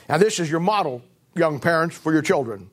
[0.08, 1.02] Now, this is your model,
[1.36, 2.70] young parents, for your children.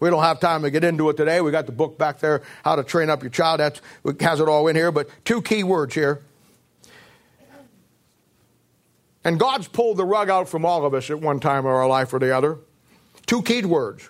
[0.00, 1.40] We don't have time to get into it today.
[1.40, 3.60] We got the book back there, How to Train Up Your Child.
[3.60, 3.80] That
[4.20, 4.90] has it all in here.
[4.90, 6.22] But two key words here
[9.24, 11.86] and God's pulled the rug out from all of us at one time of our
[11.86, 12.58] life or the other.
[13.26, 14.08] Two key words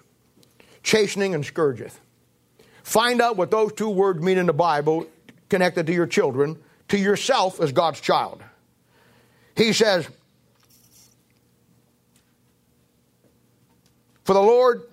[0.82, 1.98] chastening and scourgeth.
[2.82, 5.06] Find out what those two words mean in the Bible
[5.52, 8.42] connected to your children, to yourself as God's child.
[9.54, 10.08] He says,
[14.24, 14.84] For the Lord,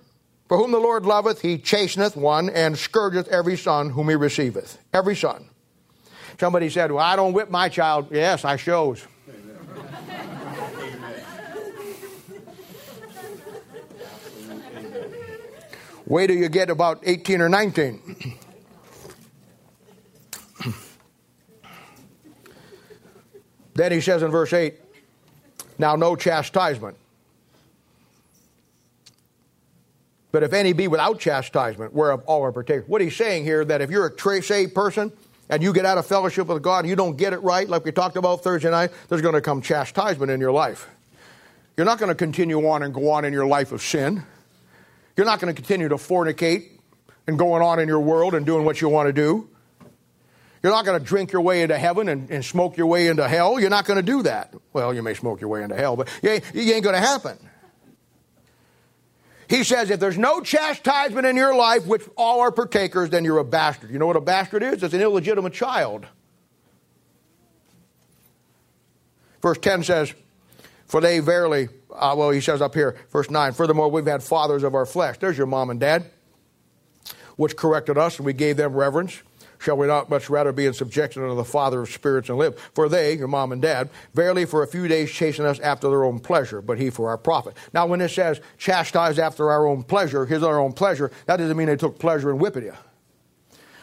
[0.48, 4.76] for whom the Lord loveth, he chasteneth one and scourgeth every son whom he receiveth.
[4.92, 5.48] Every son.
[6.38, 8.08] Somebody said, Well, I don't whip my child.
[8.10, 9.06] Yes, I shows.
[16.04, 18.38] Wait till you get about 18 or 19.
[23.80, 24.74] Then he says in verse 8,
[25.78, 26.98] Now no chastisement.
[30.32, 32.88] But if any be without chastisement, whereof all are partakers.
[32.88, 35.10] What he's saying here, that if you're a tra- saved person
[35.48, 37.90] and you get out of fellowship with God, you don't get it right, like we
[37.90, 40.88] talked about Thursday night, there's going to come chastisement in your life.
[41.76, 44.22] You're not going to continue on and go on in your life of sin.
[45.16, 46.68] You're not going to continue to fornicate
[47.26, 49.48] and going on in your world and doing what you want to do.
[50.62, 53.26] You're not going to drink your way into heaven and, and smoke your way into
[53.26, 53.58] hell.
[53.58, 54.54] You're not going to do that.
[54.72, 57.00] Well, you may smoke your way into hell, but you ain't, it ain't going to
[57.00, 57.38] happen.
[59.48, 63.38] He says, if there's no chastisement in your life, which all are partakers, then you're
[63.38, 63.90] a bastard.
[63.90, 64.82] You know what a bastard is?
[64.82, 66.06] It's an illegitimate child.
[69.42, 70.14] Verse 10 says,
[70.86, 74.62] For they verily uh, well, he says up here, verse 9, furthermore, we've had fathers
[74.62, 75.18] of our flesh.
[75.18, 76.10] There's your mom and dad,
[77.36, 79.20] which corrected us, and we gave them reverence.
[79.60, 82.58] Shall we not much rather be in subjection unto the Father of spirits and live?
[82.74, 86.02] For they, your mom and dad, verily for a few days chasten us after their
[86.02, 87.58] own pleasure, but he for our profit.
[87.74, 91.58] Now, when it says chastise after our own pleasure, his our own pleasure, that doesn't
[91.58, 92.74] mean they took pleasure in whipping you.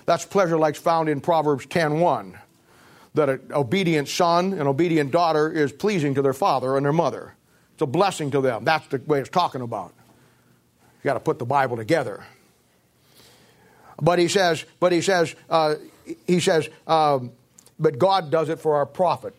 [0.08, 2.40] That's pleasure like found in Proverbs 10.1,
[3.14, 7.36] that an obedient son and obedient daughter is pleasing to their father and their mother.
[7.74, 8.64] It's a blessing to them.
[8.64, 9.94] That's the way it's talking about.
[11.04, 12.26] You got to put the Bible together.
[14.02, 15.76] But he says, but he says, uh,
[16.26, 17.32] he says, um,
[17.80, 19.36] but God does it for our profit.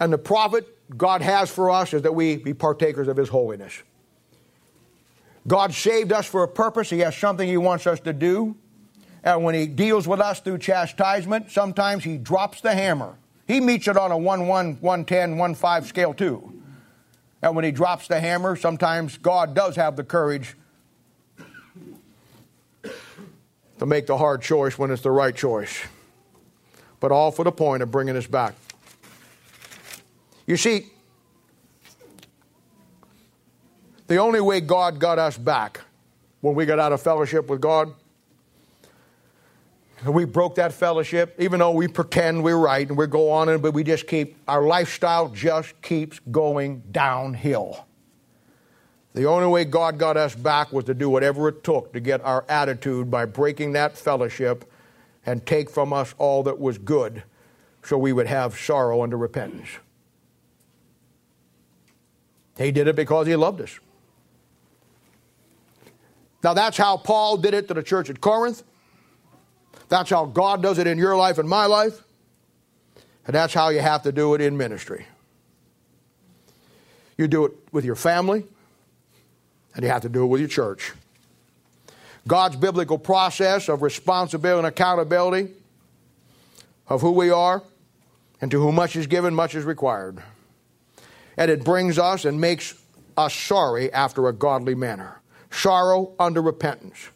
[0.00, 0.66] And the profit
[0.96, 3.82] God has for us is that we be partakers of His holiness.
[5.46, 6.90] God saved us for a purpose.
[6.90, 8.56] He has something He wants us to do.
[9.24, 13.16] And when He deals with us through chastisement, sometimes He drops the hammer.
[13.46, 16.54] He meets it on a 1 1, 1 10, 1 5 scale too.
[17.40, 20.56] And when he drops the hammer, sometimes God does have the courage
[23.78, 25.84] to make the hard choice when it's the right choice.
[27.00, 28.54] But all for the point of bringing us back.
[30.46, 30.86] You see,
[34.06, 35.80] the only way God got us back
[36.40, 37.92] when we got out of fellowship with God,
[40.06, 43.60] we broke that fellowship, even though we pretend we're right and we go on, and
[43.60, 47.87] but we just keep, our lifestyle just keeps going downhill.
[49.18, 52.20] The only way God got us back was to do whatever it took to get
[52.20, 54.64] our attitude by breaking that fellowship
[55.26, 57.24] and take from us all that was good
[57.82, 59.70] so we would have sorrow unto repentance.
[62.58, 63.80] He did it because he loved us.
[66.44, 68.62] Now, that's how Paul did it to the church at Corinth.
[69.88, 72.04] That's how God does it in your life and my life.
[73.26, 75.08] And that's how you have to do it in ministry.
[77.16, 78.44] You do it with your family,
[79.78, 80.92] and you have to do it with your church.
[82.26, 85.52] God's biblical process of responsibility and accountability
[86.88, 87.62] of who we are
[88.40, 90.20] and to whom much is given, much is required.
[91.36, 92.74] And it brings us and makes
[93.16, 95.20] us sorry after a godly manner.
[95.52, 97.10] Sorrow under repentance.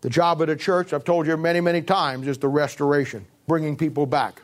[0.00, 3.76] The job of the church, I've told you many, many times, is the restoration, bringing
[3.76, 4.40] people back.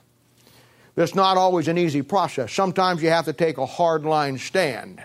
[0.98, 2.52] It's not always an easy process.
[2.52, 5.02] Sometimes you have to take a hard line stand.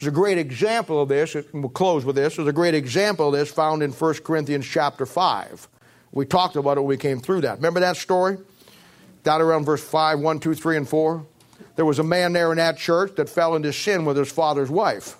[0.00, 2.36] There's a great example of this, and we'll close with this.
[2.36, 5.68] There's a great example of this found in 1 Corinthians chapter 5.
[6.12, 7.56] We talked about it when we came through that.
[7.56, 8.38] Remember that story?
[9.24, 11.26] Down around verse 5, 1, 2, 3, and 4.
[11.76, 14.70] There was a man there in that church that fell into sin with his father's
[14.70, 15.18] wife.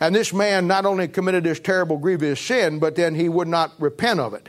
[0.00, 3.72] And this man not only committed this terrible, grievous sin, but then he would not
[3.78, 4.48] repent of it.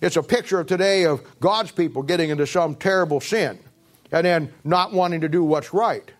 [0.00, 3.60] It's a picture of today of God's people getting into some terrible sin
[4.10, 6.10] and then not wanting to do what's right.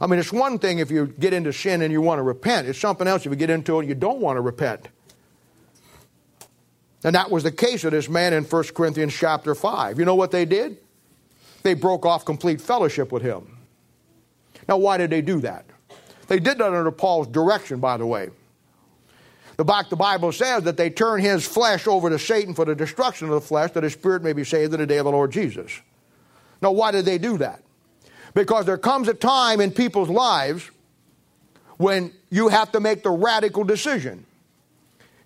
[0.00, 2.68] I mean, it's one thing if you get into sin and you want to repent,
[2.68, 4.88] it's something else if you get into it and you don't want to repent.
[7.04, 9.98] And that was the case of this man in 1 Corinthians chapter 5.
[9.98, 10.78] You know what they did?
[11.62, 13.56] They broke off complete fellowship with him.
[14.68, 15.64] Now, why did they do that?
[16.26, 18.30] They did that under Paul's direction, by the way.
[19.56, 23.34] The Bible says that they turn his flesh over to Satan for the destruction of
[23.34, 25.80] the flesh, that his spirit may be saved in the day of the Lord Jesus.
[26.60, 27.62] Now, why did they do that?
[28.36, 30.70] Because there comes a time in people's lives
[31.78, 34.26] when you have to make the radical decision.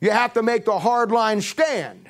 [0.00, 2.08] You have to make the hard line stand.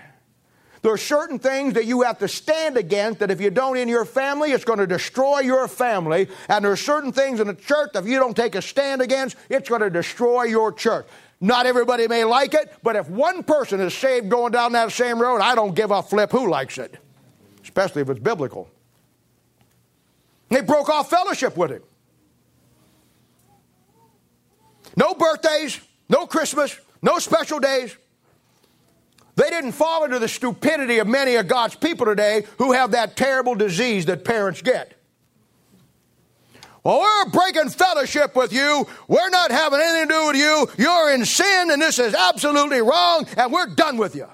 [0.83, 3.89] There are certain things that you have to stand against that if you don't in
[3.89, 6.29] your family, it's going to destroy your family.
[6.51, 9.01] And there are certain things in the church that if you don't take a stand
[9.01, 11.07] against, it's going to destroy your church.
[11.41, 15.19] Not everybody may like it, but if one person is saved going down that same
[15.19, 16.99] road, I don't give a flip who likes it,
[17.63, 18.69] especially if it's biblical.
[20.51, 21.83] They broke off fellowship with him.
[24.97, 27.97] No birthdays, no Christmas, no special days.
[29.37, 33.17] They didn't fall into the stupidity of many of God's people today who have that
[33.17, 34.95] terrible disease that parents get.
[36.83, 38.87] Well, we're breaking fellowship with you.
[39.07, 40.69] We're not having anything to do with you.
[40.79, 44.27] You're in sin, and this is absolutely wrong, and we're done with you.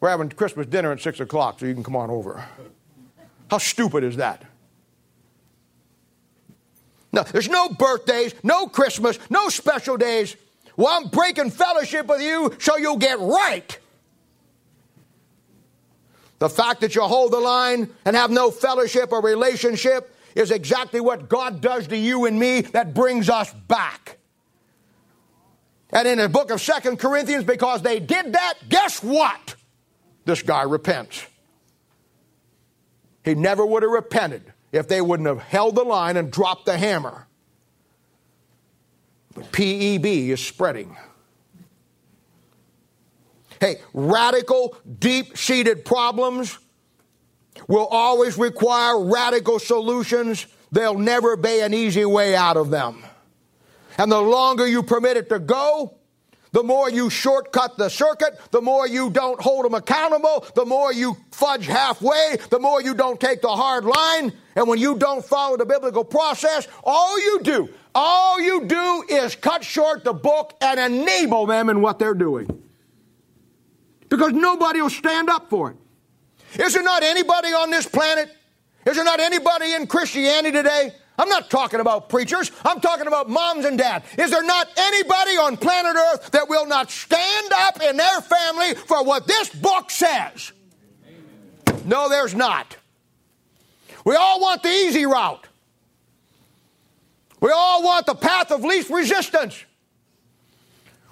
[0.00, 2.44] We're having Christmas dinner at 6 o'clock, so you can come on over.
[3.50, 4.44] How stupid is that?
[7.12, 10.36] No, there's no birthdays, no Christmas, no special days.
[10.76, 13.78] Well, I'm breaking fellowship with you so you'll get right.
[16.38, 21.00] The fact that you hold the line and have no fellowship or relationship is exactly
[21.00, 24.18] what God does to you and me that brings us back.
[25.90, 29.54] And in the book of Second Corinthians, because they did that, guess what?
[30.24, 31.26] This guy repents.
[33.24, 36.76] He never would have repented if they wouldn't have held the line and dropped the
[36.76, 37.26] hammer.
[39.34, 40.96] But PEB is spreading.
[43.60, 46.58] Hey, radical, deep seated problems
[47.68, 50.46] will always require radical solutions.
[50.72, 53.04] There'll never be an easy way out of them.
[53.98, 55.94] And the longer you permit it to go,
[56.52, 60.92] the more you shortcut the circuit, the more you don't hold them accountable, the more
[60.92, 64.32] you fudge halfway, the more you don't take the hard line.
[64.54, 69.34] And when you don't follow the biblical process, all you do, all you do is
[69.34, 72.62] cut short the book and enable them in what they're doing.
[74.10, 75.76] Because nobody will stand up for it.
[76.60, 78.30] Is there not anybody on this planet?
[78.84, 82.50] Is there not anybody in Christianity today I'm not talking about preachers.
[82.64, 84.06] I'm talking about moms and dads.
[84.18, 88.74] Is there not anybody on planet Earth that will not stand up in their family
[88.74, 90.52] for what this book says?
[91.84, 92.76] No, there's not.
[94.04, 95.46] We all want the easy route.
[97.40, 99.64] We all want the path of least resistance.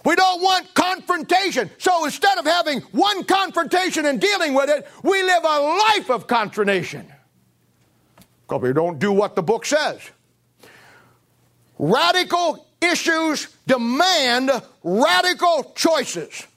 [0.05, 1.71] We don't want confrontation.
[1.79, 6.27] So instead of having one confrontation and dealing with it, we live a life of
[6.27, 7.13] confrontation.
[8.51, 10.01] Because we don't do what the book says.
[11.79, 14.51] Radical issues demand
[14.83, 16.49] radical choices.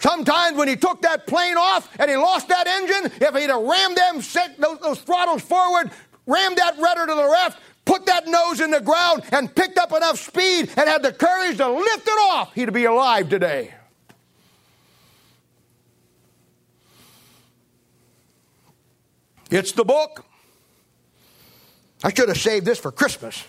[0.00, 3.62] Sometimes when he took that plane off and he lost that engine, if he'd have
[3.62, 5.92] rammed them, set those, those throttles forward,
[6.26, 9.92] rammed that rudder to the left, put that nose in the ground, and picked up
[9.92, 13.74] enough speed and had the courage to lift it off, he'd be alive today.
[19.50, 20.24] It's the book.
[22.04, 23.42] I should have saved this for Christmas.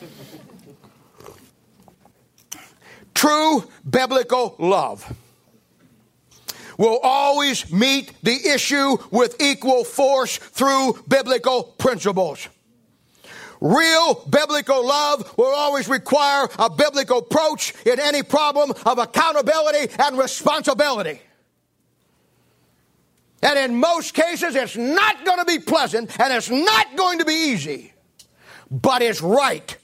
[3.14, 5.14] True biblical love
[6.78, 12.48] will always meet the issue with equal force through biblical principles.
[13.60, 20.18] Real biblical love will always require a biblical approach in any problem of accountability and
[20.18, 21.20] responsibility.
[23.42, 27.24] And in most cases, it's not going to be pleasant and it's not going to
[27.24, 27.92] be easy,
[28.70, 29.76] but it's right.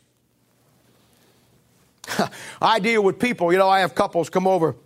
[2.63, 4.77] I deal with people, you know, I have couples come over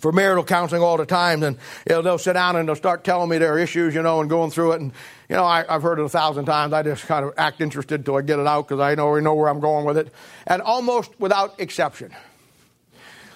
[0.00, 1.56] for marital counseling all the time, and
[1.88, 4.30] you know, they'll sit down and they'll start telling me their issues, you know, and
[4.30, 4.80] going through it.
[4.80, 4.92] And
[5.28, 6.72] you know, I, have heard it a thousand times.
[6.72, 9.34] I just kind of act interested till I get it out because I know know
[9.34, 10.12] where I'm going with it.
[10.46, 12.14] And almost without exception,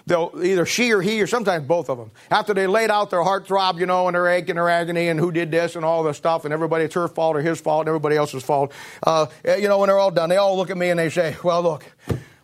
[0.06, 3.22] they'll either she or he or sometimes both of them after they laid out their
[3.22, 5.84] heart throb you know and their ache and their agony and who did this and
[5.84, 8.72] all this stuff and everybody it's her fault or his fault and everybody else's fault
[9.04, 11.36] uh, you know when they're all done they all look at me and they say
[11.42, 11.84] well look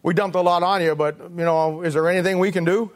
[0.03, 2.91] we dumped a lot on you but you know is there anything we can do?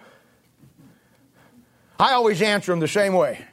[1.98, 3.44] I always answer them the same way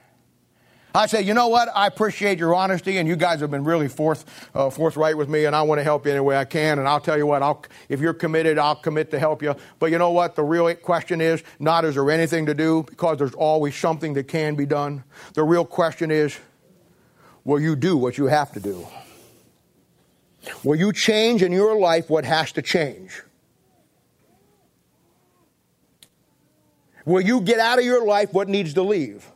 [0.93, 1.69] I say, you know what?
[1.75, 5.45] I appreciate your honesty, and you guys have been really forth, uh, forthright with me,
[5.45, 6.79] and I want to help you any way I can.
[6.79, 9.55] And I'll tell you what, I'll, if you're committed, I'll commit to help you.
[9.77, 10.35] But you know what?
[10.35, 14.27] The real question is not is there anything to do, because there's always something that
[14.27, 15.03] can be done.
[15.35, 16.37] The real question is,
[17.43, 18.87] will you do what you have to do?
[20.63, 23.21] Will you change in your life what has to change?
[27.05, 29.29] Will you get out of your life what needs to leave?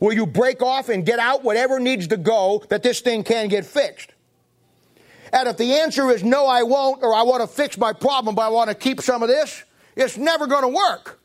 [0.00, 3.48] Will you break off and get out whatever needs to go that this thing can
[3.48, 4.12] get fixed?
[5.32, 8.34] And if the answer is no, I won't, or I want to fix my problem,
[8.34, 9.62] but I want to keep some of this,
[9.94, 11.20] it's never going to work.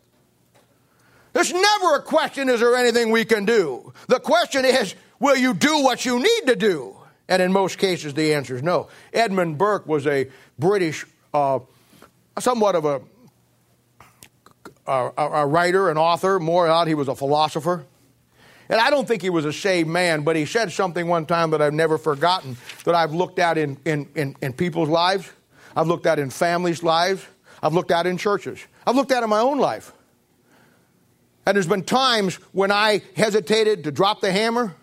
[1.34, 3.94] There's never a question, is there anything we can do?
[4.08, 6.98] The question is, will you do what you need to do?
[7.28, 8.90] And in most cases, the answer is no.
[9.12, 10.30] Edmund Burke was a
[10.60, 11.60] British, uh,
[12.40, 13.02] somewhat of a,
[14.86, 17.86] a, a writer, an author, more out, he was a philosopher.
[18.70, 21.52] And I don't think he was a saved man, but he said something one time
[21.52, 25.32] that I've never forgotten, that I've looked at in, in, in, in people's lives,
[25.76, 27.26] I've looked at in families' lives,
[27.62, 29.94] I've looked at in churches, I've looked at in my own life.
[31.46, 34.76] And there's been times when I hesitated to drop the hammer,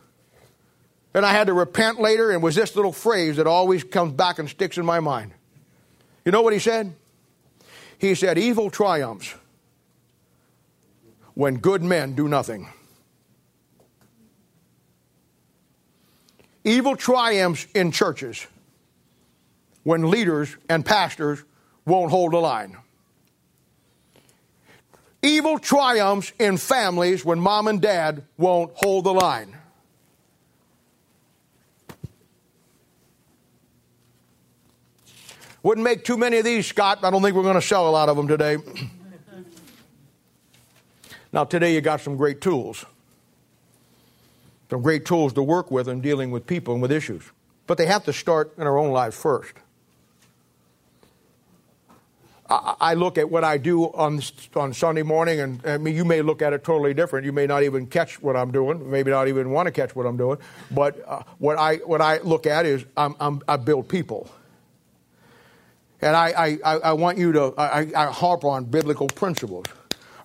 [1.12, 4.38] and I had to repent later, and was this little phrase that always comes back
[4.38, 5.32] and sticks in my mind.
[6.24, 6.94] You know what he said?
[7.98, 9.34] He said, Evil triumphs
[11.34, 12.68] when good men do nothing.
[16.64, 18.46] Evil triumphs in churches
[19.82, 21.42] when leaders and pastors
[21.84, 22.76] won't hold the line.
[25.22, 29.56] Evil triumphs in families when mom and dad won't hold the line.
[35.62, 37.04] Wouldn't make too many of these, Scott.
[37.04, 38.56] I don't think we're going to sell a lot of them today.
[41.32, 42.84] now, today you got some great tools
[44.72, 47.22] some great tools to work with in dealing with people and with issues.
[47.66, 49.52] But they have to start in our own lives first.
[52.48, 54.22] I, look at what I do on
[54.56, 57.26] on Sunday morning, and I mean, you may look at it totally different.
[57.26, 60.06] You may not even catch what I'm doing, maybe not even want to catch what
[60.06, 60.38] I'm doing.
[60.70, 64.30] But uh, what I what I look at is I'm, I'm, i build people,
[66.00, 69.66] and I I, I want you to I, I harp on biblical principles.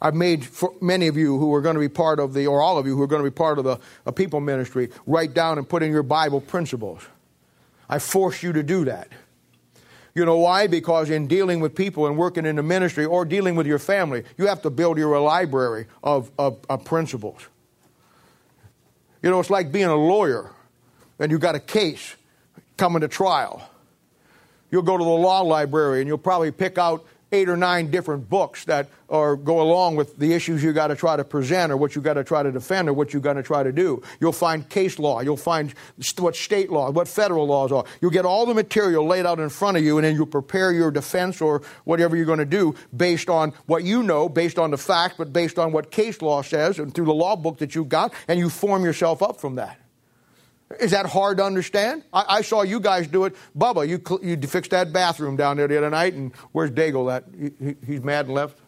[0.02, 2.61] I've made for many of you who are going to be part of the, or
[2.61, 5.34] all of you who are going to be part of the, the people ministry, write
[5.34, 7.03] down and put in your Bible principles.
[7.90, 9.10] I force you to do that.
[10.14, 10.65] You know why?
[10.65, 14.24] Because in dealing with people and working in the ministry or dealing with your family,
[14.38, 17.48] you have to build your library of, of, of principles.
[19.22, 20.52] You know, it's like being a lawyer
[21.19, 22.15] and you've got a case
[22.78, 23.68] coming to trial.
[24.72, 28.30] You'll go to the law library and you'll probably pick out eight or nine different
[28.30, 31.78] books that are, go along with the issues you got to try to present or
[31.78, 34.02] what you got to try to defend or what you got to try to do.
[34.20, 35.22] You'll find case law.
[35.22, 35.74] You'll find
[36.18, 37.86] what state law, what federal laws are.
[38.02, 40.72] You'll get all the material laid out in front of you, and then you prepare
[40.72, 44.72] your defense or whatever you're going to do based on what you know, based on
[44.72, 47.76] the facts, but based on what case law says and through the law book that
[47.76, 49.80] you've got, and you form yourself up from that.
[50.80, 52.03] Is that hard to understand?
[52.11, 53.35] I, I, saw you guys do it.
[53.57, 57.07] Bubba, you, you fixed that bathroom down there the other night, and where's Daigle?
[57.07, 57.23] That
[57.57, 58.60] he, he's mad and left.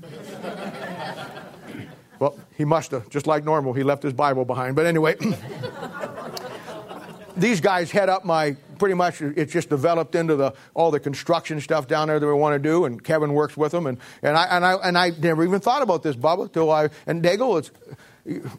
[2.20, 3.72] well, he must have, just like normal.
[3.72, 4.76] He left his Bible behind.
[4.76, 5.16] But anyway,
[7.36, 8.56] these guys head up my.
[8.78, 12.32] Pretty much, it's just developed into the all the construction stuff down there that we
[12.32, 15.10] want to do, and Kevin works with them, and, and I and I and I
[15.18, 17.58] never even thought about this, Bubba, till I and Daigle.
[17.58, 17.72] It's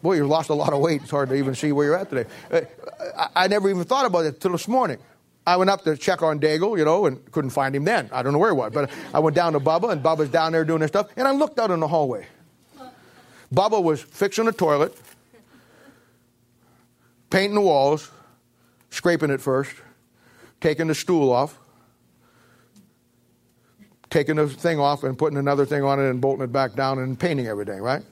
[0.02, 1.02] Boy, you've lost a lot of weight.
[1.02, 2.28] It's hard to even see where you're at today.
[2.50, 4.98] Uh, I, never even thought about it till this morning.
[5.46, 8.08] I went up to check on Daigle, you know, and couldn't find him then.
[8.12, 10.52] I don't know where he was, but I went down to Bubba, and Bubba's down
[10.52, 12.26] there doing his stuff, and I looked out in the hallway.
[13.54, 14.96] Bubba was fixing the toilet,
[17.30, 18.10] painting the walls,
[18.90, 19.72] scraping it first,
[20.60, 21.58] taking the stool off,
[24.10, 26.98] taking the thing off and putting another thing on it and bolting it back down
[26.98, 28.02] and painting everything, right?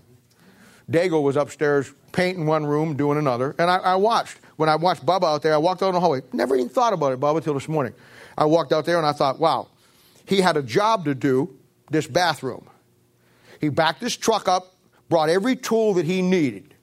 [0.91, 3.55] Dago was upstairs painting one room, doing another.
[3.59, 4.39] And I, I, watched.
[4.57, 6.23] When I watched Bubba out there, I walked out in the hallway.
[6.33, 7.93] Never even thought about it, Bubba, till this morning.
[8.37, 9.69] I walked out there and I thought, wow,
[10.25, 11.55] he had a job to do,
[11.91, 12.69] this bathroom.
[13.61, 14.75] He backed his truck up,
[15.09, 16.75] brought every tool that he needed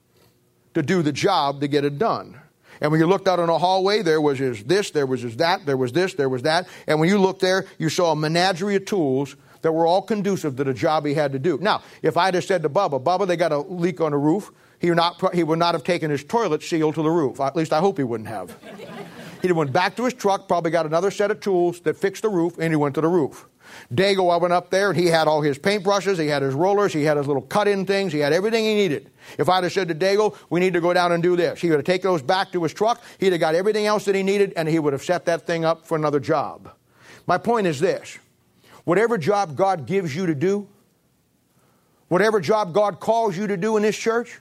[0.74, 2.40] to do the job to get it done.
[2.80, 5.36] And when you looked out in the hallway, there was his this, there was his
[5.36, 6.68] that, there was this, there was that.
[6.86, 10.56] And when you looked there, you saw a menagerie of tools that were all conducive
[10.56, 11.58] to the job he had to do.
[11.58, 14.50] Now, if I'd have said to Bubba, Bubba, they got a leak on the roof,
[14.78, 17.40] he would not, he would not have taken his toilet seal to the roof.
[17.40, 18.56] At least I hope he wouldn't have.
[19.42, 22.28] he went back to his truck, probably got another set of tools that fixed the
[22.28, 23.46] roof, and he went to the roof.
[23.92, 26.92] Dago, I went up there, and he had all his paintbrushes, he had his rollers,
[26.92, 29.10] he had his little cut-in things, he had everything he needed.
[29.38, 31.68] If I'd have said to Dago, we need to go down and do this, he
[31.70, 34.22] would have taken those back to his truck, he'd have got everything else that he
[34.22, 36.70] needed, and he would have set that thing up for another job.
[37.26, 38.18] My point is this
[38.86, 40.68] Whatever job God gives you to do,
[42.06, 44.40] whatever job God calls you to do in this church,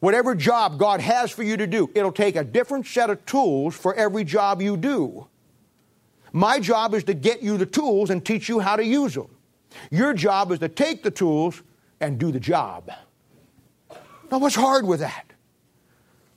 [0.00, 3.76] whatever job God has for you to do, it'll take a different set of tools
[3.76, 5.28] for every job you do.
[6.32, 9.28] My job is to get you the tools and teach you how to use them.
[9.92, 11.62] Your job is to take the tools
[12.00, 12.90] and do the job.
[14.32, 15.32] Now, what's hard with that?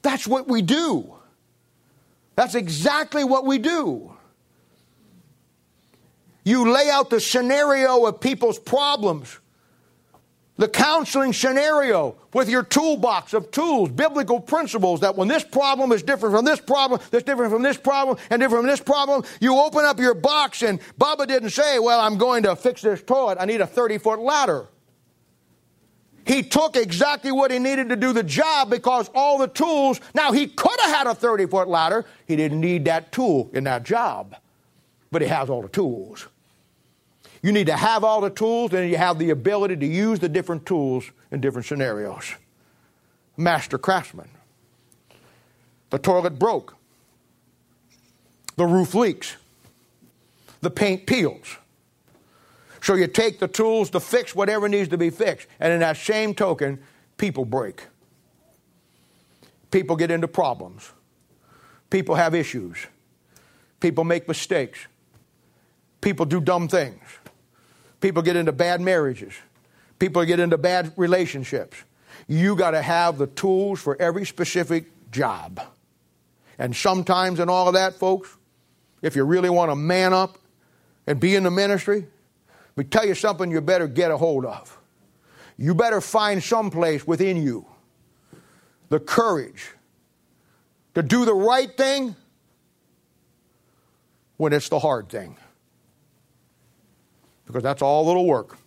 [0.04, 1.16] That's what we do.
[2.36, 4.14] That's exactly what we do.
[6.50, 9.38] You lay out the scenario of people's problems,
[10.58, 16.02] the counseling scenario with your toolbox of tools, biblical principles that when this problem is
[16.02, 19.60] different from this problem, that's different from this problem, and different from this problem, you
[19.60, 23.38] open up your box and Bubba didn't say, Well, I'm going to fix this toilet.
[23.40, 24.70] I need a 30 foot ladder.
[26.26, 30.32] He took exactly what he needed to do the job because all the tools, now
[30.32, 32.06] he could have had a 30 foot ladder.
[32.26, 34.36] He didn't need that tool in that job,
[35.12, 36.28] but he has all the tools.
[37.42, 40.30] You need to have all the tools and you have the ability to use the
[40.30, 42.34] different tools in different scenarios.
[43.38, 44.30] Master craftsman.
[45.90, 46.76] The toilet broke.
[48.58, 49.38] The roof leaks.
[50.62, 51.58] The paint peels.
[52.82, 55.48] So you take the tools to fix whatever needs to be fixed.
[55.60, 56.80] And in that same token,
[57.18, 57.88] people break.
[59.72, 60.92] People get into problems.
[61.90, 62.78] People have issues.
[63.80, 64.80] People make mistakes.
[66.02, 67.02] People do dumb things.
[68.02, 69.34] People get into bad marriages.
[69.98, 71.78] People get into bad relationships.
[72.28, 75.62] You got to have the tools for every specific job.
[76.58, 78.36] And sometimes in all of that, folks,
[79.02, 80.38] if you really want to man up
[81.08, 82.06] and be in the ministry,
[82.80, 84.78] me tell you something you better get a hold of.
[85.58, 87.66] You better find some place within you
[88.88, 89.72] the courage
[90.96, 92.16] to do the right thing
[94.38, 95.36] when it's the hard thing
[97.50, 98.60] because that's all that'll work.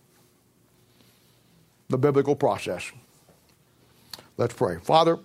[1.87, 2.91] The biblical process.
[4.35, 4.77] Let's pray.
[4.83, 5.19] Father,